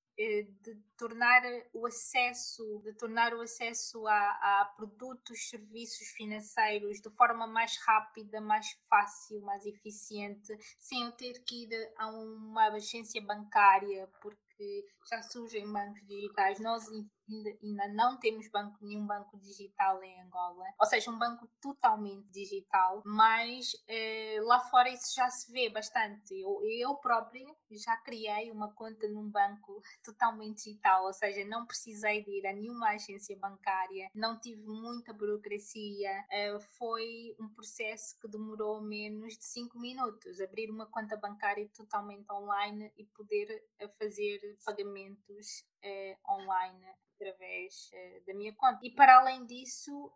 de 0.62 0.74
tornar 0.96 1.42
o 1.72 1.86
acesso 1.86 2.80
de 2.84 2.92
tornar 2.92 3.32
o 3.34 3.40
acesso 3.40 4.06
a, 4.06 4.12
a, 4.12 4.64
produtos 4.76 5.48
serviços 5.48 6.08
financeiros 6.08 7.00
de 7.00 7.10
forma 7.10 7.46
mais 7.46 7.76
rápida 7.78 8.40
mais 8.40 8.78
fácil 8.88 9.40
mais 9.40 9.64
eficiente 9.64 10.56
sem 10.78 11.02
eu 11.02 11.12
ter 11.12 11.42
que 11.44 11.64
ir 11.64 11.92
a 11.96 12.08
uma 12.08 12.68
agência 12.68 13.22
bancária 13.22 14.08
porque 14.20 14.84
já 15.08 15.22
surgem 15.22 15.70
bancos 15.70 16.06
digitais. 16.06 16.60
Nós 16.60 16.84
ainda, 17.30 17.50
ainda 17.62 17.88
não 17.88 18.18
temos 18.18 18.48
banco, 18.50 18.76
nenhum 18.80 19.06
banco 19.06 19.38
digital 19.38 20.02
em 20.02 20.20
Angola, 20.22 20.64
ou 20.78 20.86
seja, 20.86 21.10
um 21.10 21.18
banco 21.18 21.48
totalmente 21.60 22.28
digital, 22.30 23.02
mas 23.04 23.72
eh, 23.88 24.38
lá 24.42 24.60
fora 24.60 24.88
isso 24.90 25.14
já 25.14 25.28
se 25.30 25.50
vê 25.52 25.70
bastante. 25.70 26.38
Eu, 26.38 26.60
eu 26.64 26.94
própria 26.96 27.46
já 27.70 27.96
criei 27.98 28.50
uma 28.50 28.72
conta 28.72 29.08
num 29.08 29.28
banco 29.30 29.80
totalmente 30.04 30.64
digital, 30.64 31.04
ou 31.04 31.12
seja, 31.12 31.44
não 31.44 31.66
precisei 31.66 32.22
de 32.24 32.30
ir 32.38 32.46
a 32.46 32.52
nenhuma 32.52 32.90
agência 32.90 33.36
bancária, 33.38 34.08
não 34.14 34.38
tive 34.40 34.62
muita 34.66 35.12
burocracia, 35.12 36.24
eh, 36.30 36.58
foi 36.78 37.36
um 37.38 37.48
processo 37.48 38.18
que 38.20 38.28
demorou 38.28 38.80
menos 38.80 39.36
de 39.36 39.44
5 39.44 39.78
minutos, 39.78 40.40
abrir 40.40 40.70
uma 40.70 40.86
conta 40.86 41.16
bancária 41.16 41.68
totalmente 41.74 42.30
online 42.32 42.92
e 42.96 43.04
poder 43.04 43.64
eh, 43.78 43.88
fazer 43.98 44.40
pagamentos 44.64 45.64
eh, 45.82 46.16
online 46.28 46.84
através 47.20 47.90
uh, 47.92 48.26
da 48.26 48.34
minha 48.34 48.54
conta. 48.54 48.80
E 48.82 48.90
para 48.90 49.18
além 49.18 49.44
disso, 49.44 50.10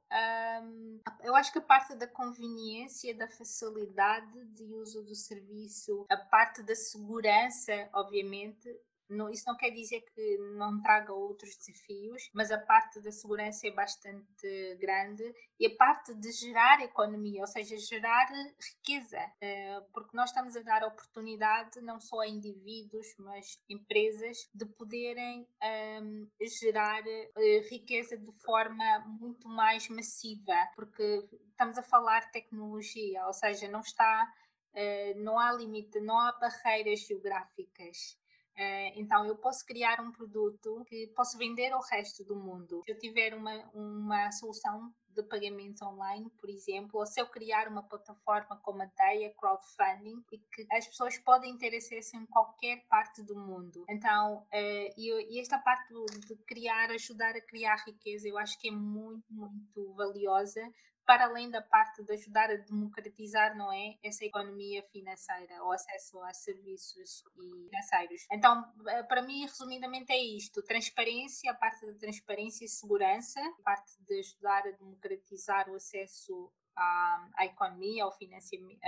um, 0.62 1.00
eu 1.22 1.37
acho 1.37 1.53
que 1.53 1.59
a 1.59 1.62
parte 1.62 1.94
da 1.94 2.07
conveniência, 2.07 3.14
da 3.14 3.29
facilidade 3.29 4.44
de 4.55 4.64
uso 4.72 5.05
do 5.05 5.14
serviço, 5.14 6.07
a 6.11 6.16
parte 6.16 6.62
da 6.62 6.74
segurança, 6.74 7.88
obviamente, 7.92 8.68
não, 9.08 9.30
isso 9.30 9.44
não 9.46 9.56
quer 9.56 9.70
dizer 9.70 10.00
que 10.14 10.38
não 10.56 10.80
traga 10.80 11.12
outros 11.12 11.56
desafios, 11.56 12.30
mas 12.32 12.50
a 12.50 12.58
parte 12.58 13.00
da 13.00 13.12
segurança 13.12 13.66
é 13.66 13.70
bastante 13.70 14.76
grande 14.80 15.24
e 15.58 15.66
a 15.66 15.76
parte 15.76 16.14
de 16.14 16.32
gerar 16.32 16.80
economia, 16.82 17.42
ou 17.42 17.46
seja, 17.46 17.76
gerar 17.78 18.26
riqueza, 18.60 19.20
eh, 19.40 19.80
porque 19.92 20.16
nós 20.16 20.30
estamos 20.30 20.56
a 20.56 20.62
dar 20.62 20.84
oportunidade 20.84 21.80
não 21.80 22.00
só 22.00 22.20
a 22.20 22.28
indivíduos, 22.28 23.06
mas 23.18 23.60
empresas 23.68 24.48
de 24.54 24.66
poderem 24.66 25.42
um, 25.42 25.46
ehm, 25.66 26.28
gerar 26.60 27.02
uh, 27.02 27.68
riqueza 27.70 28.16
de 28.16 28.32
forma 28.42 29.00
muito 29.20 29.48
mais 29.48 29.88
massiva, 29.88 30.54
porque 30.74 31.24
estamos 31.50 31.78
a 31.78 31.82
falar 31.82 32.30
tecnologia, 32.30 33.26
ou 33.26 33.32
seja, 33.32 33.68
não 33.68 33.80
está, 33.80 34.32
uh, 34.72 35.20
não 35.20 35.38
há 35.38 35.52
limite, 35.52 36.00
não 36.00 36.18
há 36.18 36.32
barreiras 36.32 37.00
geográficas. 37.00 38.18
Uh, 38.56 38.92
então, 38.94 39.26
eu 39.26 39.36
posso 39.36 39.66
criar 39.66 40.00
um 40.00 40.12
produto 40.12 40.84
que 40.86 41.08
posso 41.08 41.36
vender 41.36 41.72
ao 41.72 41.82
resto 41.82 42.24
do 42.24 42.36
mundo. 42.36 42.82
Se 42.84 42.92
eu 42.92 42.98
tiver 42.98 43.34
uma, 43.34 43.52
uma 43.74 44.30
solução 44.30 44.94
de 45.08 45.22
pagamentos 45.24 45.82
online, 45.82 46.30
por 46.40 46.48
exemplo, 46.48 47.00
ou 47.00 47.06
se 47.06 47.20
eu 47.20 47.26
criar 47.26 47.68
uma 47.68 47.82
plataforma 47.82 48.56
como 48.62 48.82
a 48.82 48.86
Deia 48.86 49.32
Crowdfunding 49.34 50.22
e 50.32 50.38
que 50.38 50.66
as 50.72 50.86
pessoas 50.86 51.18
podem 51.18 51.56
ter 51.56 51.76
acesso 51.76 52.16
em 52.16 52.26
qualquer 52.26 52.84
parte 52.88 53.22
do 53.22 53.36
mundo. 53.36 53.84
Então, 53.88 54.44
e, 54.52 55.36
e, 55.36 55.40
esta 55.40 55.58
parte 55.58 55.94
de 56.26 56.36
criar, 56.44 56.90
ajudar 56.90 57.36
a 57.36 57.40
criar 57.40 57.76
riqueza, 57.86 58.28
eu 58.28 58.36
acho 58.36 58.58
que 58.58 58.68
é 58.68 58.72
muito, 58.72 59.24
muito 59.32 59.94
valiosa 59.94 60.60
para 61.06 61.26
além 61.26 61.50
da 61.50 61.62
parte 61.62 62.02
de 62.02 62.12
ajudar 62.14 62.50
a 62.50 62.56
democratizar, 62.56 63.56
não 63.56 63.72
é? 63.72 63.96
Essa 64.02 64.24
economia 64.24 64.82
financeira, 64.90 65.62
o 65.64 65.72
acesso 65.72 66.20
a 66.22 66.32
serviços 66.32 67.22
financeiros. 67.34 68.26
Então, 68.32 68.64
eh, 68.88 69.02
para 69.02 69.22
mim, 69.22 69.42
resumidamente, 69.42 70.12
é 70.12 70.18
isto: 70.18 70.62
transparência, 70.62 71.50
a 71.50 71.54
parte 71.54 71.86
da 71.86 71.94
transparência 71.94 72.64
e 72.64 72.68
segurança, 72.68 73.40
a 73.40 73.62
parte 73.62 73.92
de 74.06 74.18
ajudar 74.18 74.66
a 74.66 74.70
democratizar 74.72 75.68
o 75.70 75.76
acesso 75.76 76.50
à, 76.76 77.28
à, 77.36 77.46
economia, 77.46 78.04
ao 78.04 78.12
financiamento, 78.12 78.80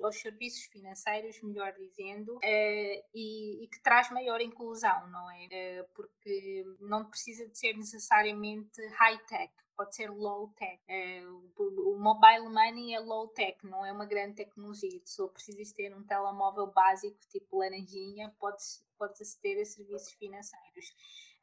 aos, 0.00 0.16
serviços 0.20 0.64
financeiros, 0.66 1.40
melhor 1.42 1.72
dizendo, 1.72 2.38
eh, 2.42 3.04
e, 3.14 3.64
e, 3.64 3.68
que 3.68 3.80
traz 3.82 4.10
maior 4.10 4.40
inclusão, 4.40 5.06
não 5.08 5.30
é? 5.30 5.48
Eh, 5.50 5.82
porque 5.94 6.64
não 6.80 7.04
precisa 7.04 7.46
de 7.48 7.58
ser 7.58 7.76
necessariamente 7.76 8.80
high-tech 8.94 9.52
pode 9.76 9.94
ser 9.94 10.10
low 10.10 10.48
tech. 10.56 10.80
É, 10.88 11.22
o 11.26 11.96
mobile 11.98 12.48
money 12.48 12.94
é 12.94 13.00
low 13.00 13.28
tech, 13.28 13.58
não 13.64 13.84
é 13.84 13.92
uma 13.92 14.06
grande 14.06 14.36
tecnologia. 14.36 15.00
Se 15.04 15.28
precisas 15.28 15.72
ter 15.72 15.94
um 15.94 16.02
telemóvel 16.02 16.68
básico, 16.72 17.18
tipo 17.28 17.58
laranjinha, 17.58 18.34
podes, 18.38 18.84
podes 18.98 19.20
aceder 19.20 19.60
a 19.60 19.64
serviços 19.64 20.12
financeiros. 20.14 20.94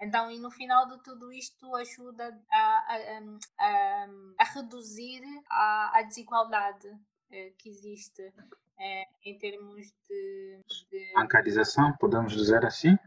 Então, 0.01 0.29
e 0.29 0.39
no 0.39 0.51
final 0.51 0.87
de 0.87 1.01
tudo 1.03 1.31
isto 1.31 1.73
ajuda 1.75 2.37
a, 2.51 2.57
a, 2.57 3.19
a, 3.59 4.07
a 4.39 4.43
reduzir 4.43 5.21
a, 5.49 6.03
desigualdade 6.03 6.89
eh, 7.31 7.53
que 7.57 7.69
existe 7.69 8.33
é, 8.77 9.05
em 9.23 9.37
termos 9.37 9.93
de, 10.09 10.59
de, 10.91 11.13
Bancarização, 11.13 11.95
podemos 11.97 12.33
dizer 12.33 12.65
assim? 12.65 12.97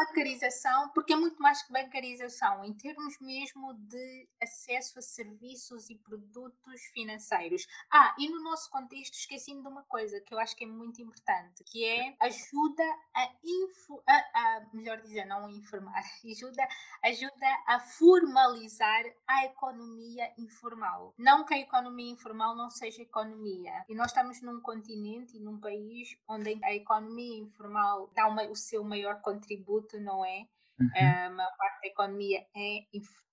Bancarização, 0.00 0.88
porque 0.90 1.12
é 1.12 1.16
muito 1.16 1.40
mais 1.40 1.62
que 1.62 1.72
bancarização, 1.72 2.64
em 2.64 2.72
termos 2.72 3.18
mesmo 3.20 3.74
de 3.74 4.28
acesso 4.42 4.98
a 4.98 5.02
serviços 5.02 5.90
e 5.90 5.96
produtos 5.96 6.82
financeiros. 6.92 7.66
Ah, 7.92 8.14
e 8.18 8.28
no 8.28 8.42
nosso 8.42 8.70
contexto 8.70 9.14
esqueci-me 9.14 9.62
de 9.62 9.68
uma 9.68 9.82
coisa 9.84 10.20
que 10.20 10.32
eu 10.32 10.38
acho 10.38 10.56
que 10.56 10.64
é 10.64 10.66
muito 10.66 11.02
importante, 11.02 11.62
que 11.64 11.84
é 11.84 12.16
ajuda 12.20 12.84
a, 13.14 13.30
info, 13.44 14.02
a, 14.06 14.16
a 14.34 14.66
melhor 14.72 15.00
dizer, 15.00 15.24
não 15.26 15.46
a 15.46 15.50
informar, 15.50 16.00
ajuda, 16.24 16.66
ajuda 17.04 17.64
a 17.66 17.80
formalizar 17.80 19.04
a 19.26 19.44
economia 19.44 20.32
informal. 20.38 21.14
Não 21.18 21.44
que 21.44 21.54
a 21.54 21.58
economia 21.58 22.12
informal 22.12 22.56
não 22.56 22.70
seja 22.70 23.02
economia. 23.02 23.84
E 23.88 23.94
nós 23.94 24.08
estamos 24.08 24.40
num 24.40 24.60
continente 24.60 25.36
e 25.36 25.40
num 25.40 25.58
país 25.58 26.16
onde 26.28 26.58
a 26.62 26.74
economia 26.74 27.38
informal 27.38 28.10
dá 28.14 28.26
uma, 28.26 28.44
o 28.44 28.56
seu 28.56 28.82
maior 28.82 29.20
contributo 29.20 29.89
não 29.98 30.24
é? 30.24 30.44
Uhum. 30.78 30.90
Eh, 30.94 31.24
a 31.26 31.30
maior 31.30 31.56
parte 31.56 31.80
da 31.82 31.88
economia 31.88 32.46
é 32.56 32.86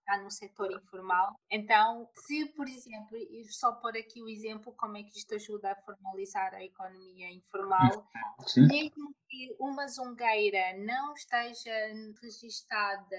está 0.07 0.23
no 0.23 0.31
setor 0.31 0.71
informal. 0.71 1.35
Então, 1.51 2.09
se, 2.15 2.45
por 2.53 2.67
exemplo, 2.67 3.17
só 3.49 3.73
por 3.73 3.95
aqui 3.95 4.23
o 4.23 4.29
exemplo, 4.29 4.73
como 4.77 4.95
é 4.95 5.03
que 5.03 5.17
isto 5.17 5.35
ajuda 5.35 5.73
a 5.73 5.75
formalizar 5.75 6.53
a 6.53 6.63
economia 6.63 7.29
informal, 7.29 8.07
Sim. 8.45 8.67
mesmo 8.67 9.13
que 9.27 9.55
uma 9.59 9.85
zungueira 9.87 10.77
não 10.77 11.13
esteja 11.13 11.73
registada 12.21 13.17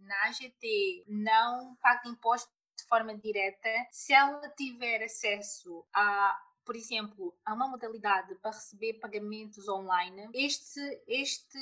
na 0.00 0.24
AGT 0.24 1.04
não 1.06 1.76
paga 1.76 2.08
imposto 2.08 2.50
de 2.76 2.84
forma 2.88 3.16
direta, 3.16 3.68
se 3.90 4.12
ela 4.12 4.48
tiver 4.56 5.02
acesso 5.02 5.84
a 5.94 6.36
por 6.68 6.76
exemplo, 6.76 7.34
há 7.46 7.54
uma 7.54 7.66
modalidade 7.66 8.34
para 8.42 8.50
receber 8.50 9.00
pagamentos 9.00 9.66
online, 9.70 10.28
este, 10.34 10.78
este, 11.06 11.58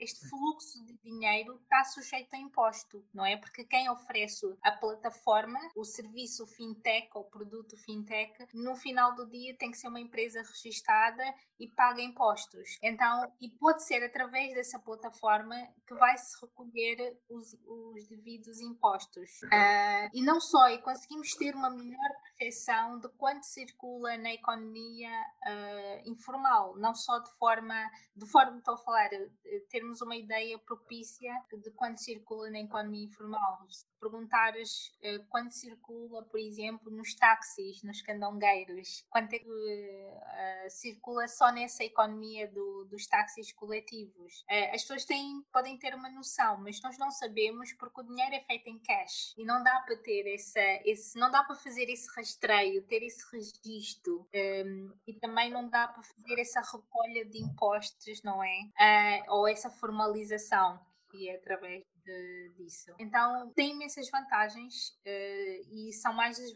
este 0.00 0.28
fluxo 0.28 0.84
de 0.84 0.98
dinheiro 0.98 1.60
está 1.62 1.84
sujeito 1.84 2.34
a 2.34 2.38
imposto, 2.38 3.06
não 3.14 3.24
é? 3.24 3.36
Porque 3.36 3.62
quem 3.62 3.88
oferece 3.88 4.44
a 4.60 4.72
plataforma, 4.72 5.60
o 5.76 5.84
serviço 5.84 6.44
fintech 6.44 7.08
ou 7.14 7.22
produto 7.22 7.76
fintech, 7.76 8.32
no 8.52 8.74
final 8.74 9.14
do 9.14 9.30
dia 9.30 9.56
tem 9.56 9.70
que 9.70 9.78
ser 9.78 9.86
uma 9.86 10.00
empresa 10.00 10.42
registrada 10.42 11.22
e 11.60 11.68
paga 11.68 12.02
impostos. 12.02 12.80
Então, 12.82 13.32
e 13.40 13.48
pode 13.48 13.84
ser 13.84 14.02
através 14.02 14.52
dessa 14.54 14.80
plataforma 14.80 15.54
que 15.86 15.94
vai 15.94 16.18
se 16.18 16.36
recolher 16.44 17.16
os, 17.30 17.56
os 17.64 18.08
devidos 18.08 18.60
impostos. 18.60 19.40
Uh, 19.44 20.10
e 20.12 20.20
não 20.20 20.40
só, 20.40 20.68
e 20.70 20.82
conseguimos 20.82 21.32
ter 21.36 21.54
uma 21.54 21.70
melhor 21.70 22.10
percepção 22.36 22.98
de 22.98 23.08
quanto 23.10 23.44
circula 23.44 24.16
na 24.16 24.31
economia 24.32 25.10
uh, 25.10 26.10
informal, 26.10 26.76
não 26.76 26.94
só 26.94 27.18
de 27.18 27.30
forma, 27.38 27.74
de 28.16 28.26
forma, 28.26 28.58
estou 28.58 28.74
a 28.74 28.78
falar, 28.78 29.12
eh, 29.12 29.30
termos 29.68 30.00
uma 30.00 30.16
ideia 30.16 30.58
propícia 30.58 31.32
de 31.52 31.70
quanto 31.72 32.00
circula 32.00 32.50
na 32.50 32.60
economia 32.60 33.04
informal. 33.04 33.66
Se 33.68 33.86
perguntares 34.00 34.92
uh, 35.02 35.24
quanto 35.28 35.52
circula, 35.52 36.22
por 36.24 36.38
exemplo, 36.38 36.90
nos 36.90 37.14
táxis, 37.14 37.82
nos 37.82 38.02
candongueiros, 38.02 39.04
quanto 39.10 39.34
é 39.34 39.38
que 39.38 39.48
uh, 39.48 40.70
circula 40.70 41.28
só 41.28 41.50
nessa 41.52 41.84
economia 41.84 42.48
do, 42.48 42.84
dos 42.84 43.06
táxis 43.06 43.52
coletivos. 43.52 44.44
as 44.72 44.82
pessoas 44.82 45.04
têm, 45.04 45.42
podem 45.52 45.78
ter 45.78 45.94
uma 45.94 46.10
noção, 46.10 46.58
mas 46.58 46.80
nós 46.82 46.98
não 46.98 47.10
sabemos 47.10 47.72
porque 47.74 48.00
o 48.00 48.04
dinheiro 48.04 48.34
é 48.34 48.40
feito 48.40 48.68
em 48.68 48.78
cash 48.78 49.34
e 49.36 49.44
não 49.44 49.62
dá 49.62 49.80
para 49.80 49.96
ter 49.96 50.34
essa, 50.34 50.60
esse, 50.84 51.18
não 51.18 51.30
dá 51.30 51.42
para 51.42 51.56
fazer 51.56 51.88
esse 51.88 52.08
rastreio, 52.14 52.82
ter 52.86 53.02
esse 53.02 53.24
registro 53.30 54.21
um, 54.34 54.92
e 55.06 55.14
também 55.14 55.50
não 55.50 55.68
dá 55.68 55.88
para 55.88 56.02
fazer 56.02 56.40
essa 56.40 56.60
recolha 56.60 57.24
de 57.24 57.42
impostos, 57.42 58.22
não 58.22 58.42
é? 58.42 59.24
Uh, 59.28 59.32
ou 59.32 59.48
essa 59.48 59.70
formalização 59.70 60.80
que 61.10 61.28
é 61.28 61.36
através 61.36 61.84
de, 62.04 62.52
disso. 62.56 62.94
Então 62.98 63.50
tem 63.54 63.72
imensas 63.72 64.08
vantagens 64.10 64.88
uh, 65.06 65.68
e 65.70 65.92
são 65.92 66.12
mais 66.12 66.38
as, 66.40 66.52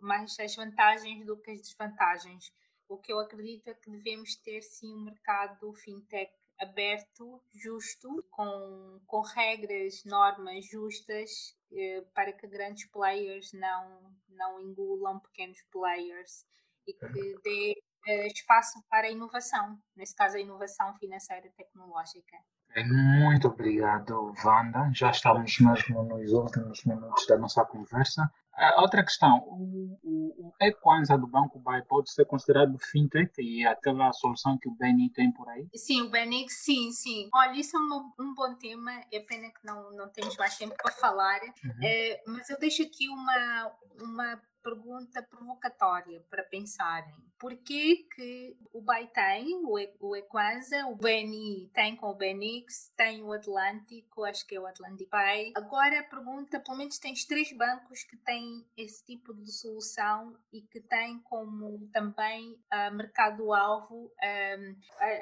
mais 0.00 0.38
as 0.38 0.54
vantagens 0.54 1.26
do 1.26 1.36
que 1.36 1.50
as 1.50 1.60
desvantagens. 1.60 2.52
O 2.88 2.96
que 2.96 3.12
eu 3.12 3.18
acredito 3.18 3.68
é 3.68 3.74
que 3.74 3.90
devemos 3.90 4.36
ter 4.36 4.62
sim 4.62 4.94
um 4.94 5.00
mercado 5.00 5.72
fintech 5.74 6.32
aberto, 6.58 7.42
justo, 7.52 8.24
com, 8.30 9.00
com 9.06 9.20
regras, 9.20 10.04
normas 10.04 10.64
justas 10.64 11.56
eh, 11.72 12.02
para 12.14 12.32
que 12.32 12.46
grandes 12.46 12.86
players 12.86 13.52
não, 13.52 14.14
não 14.28 14.60
engulam 14.60 15.20
pequenos 15.20 15.60
players 15.70 16.46
e 16.86 16.92
que 16.92 17.40
dê 17.42 17.82
uh, 18.08 18.26
espaço 18.26 18.82
para 18.88 19.06
a 19.06 19.10
inovação, 19.10 19.78
nesse 19.96 20.14
caso 20.14 20.36
a 20.36 20.40
inovação 20.40 20.94
financeira 20.98 21.46
e 21.46 21.50
tecnológica. 21.50 22.36
Muito 22.84 23.48
obrigado, 23.48 24.34
Wanda. 24.44 24.90
Já 24.94 25.10
estamos 25.10 25.58
mesmo 25.60 26.02
nos 26.02 26.32
últimos 26.32 26.84
minutos 26.84 27.26
da 27.26 27.38
nossa 27.38 27.64
conversa. 27.64 28.30
Uh, 28.52 28.80
outra 28.80 29.02
questão, 29.02 29.38
o, 29.48 29.98
o, 30.02 30.48
o 30.48 30.52
Equanza 30.60 31.16
do 31.16 31.26
Banco 31.26 31.58
Bay 31.58 31.82
pode 31.82 32.10
ser 32.10 32.24
considerado 32.24 32.78
fintech 32.78 33.30
e 33.38 33.66
aquela 33.66 34.12
solução 34.12 34.58
que 34.58 34.68
o 34.68 34.74
Beni 34.74 35.10
tem 35.10 35.30
por 35.30 35.48
aí? 35.48 35.68
Sim, 35.74 36.02
o 36.02 36.10
Beni, 36.10 36.48
sim, 36.48 36.90
sim. 36.90 37.28
Olha, 37.34 37.52
isso 37.52 37.76
é 37.76 37.80
um, 37.80 38.12
um, 38.18 38.34
bom 38.34 38.54
tema, 38.54 38.92
é 39.12 39.20
pena 39.20 39.48
que 39.50 39.64
não, 39.64 39.92
não 39.92 40.08
temos 40.10 40.36
mais 40.36 40.56
tempo 40.56 40.74
para 40.82 40.92
falar, 40.92 41.38
uhum. 41.42 41.70
é, 41.82 42.22
mas 42.26 42.48
eu 42.48 42.58
deixo 42.58 42.82
aqui 42.82 43.08
uma, 43.10 43.72
uma 44.00 44.42
pergunta 44.66 45.22
provocatória 45.22 46.20
para 46.28 46.42
pensarem. 46.42 47.14
Por 47.38 47.54
que, 47.54 48.08
que 48.14 48.56
o 48.72 48.80
BAI 48.80 49.06
tem, 49.08 49.62
o, 49.64 50.16
Equanza, 50.16 50.86
o 50.86 50.96
BNI 50.96 51.70
tem 51.72 51.94
com 51.94 52.08
o 52.08 52.14
Benix, 52.14 52.92
tem 52.96 53.22
o 53.22 53.32
Atlântico, 53.32 54.24
acho 54.24 54.44
que 54.44 54.56
é 54.56 54.60
o 54.60 54.66
Atlantic 54.66 55.08
Pay. 55.08 55.52
Agora 55.54 56.00
a 56.00 56.02
pergunta, 56.02 56.58
pelo 56.58 56.78
menos 56.78 56.98
tens 56.98 57.24
três 57.24 57.52
bancos 57.52 58.02
que 58.02 58.16
têm 58.16 58.66
esse 58.76 59.04
tipo 59.04 59.32
de 59.34 59.52
solução 59.52 60.36
e 60.52 60.62
que 60.62 60.80
têm 60.80 61.20
como 61.20 61.88
também 61.92 62.58
uh, 62.72 62.92
mercado-alvo 62.92 64.10
um, 64.58 64.76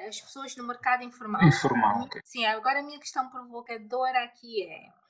as 0.07 0.21
pessoas 0.21 0.55
no 0.55 0.65
mercado 0.65 1.03
informal. 1.03 1.43
Informal. 1.43 2.07
Sim, 2.23 2.45
agora 2.45 2.79
a 2.79 2.83
minha 2.83 2.99
questão 2.99 3.29
provocadora 3.29 4.23
aqui 4.23 4.63
é 4.63 5.04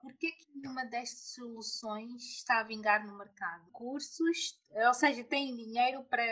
por 0.00 0.12
que, 0.14 0.32
que 0.32 0.46
nenhuma 0.54 0.84
destas 0.84 1.34
soluções 1.34 2.22
está 2.22 2.60
a 2.60 2.64
vingar 2.64 3.06
no 3.06 3.16
mercado? 3.16 3.70
Cursos, 3.70 4.58
ou 4.70 4.94
seja, 4.94 5.22
têm 5.24 5.54
dinheiro 5.54 6.02
para 6.04 6.22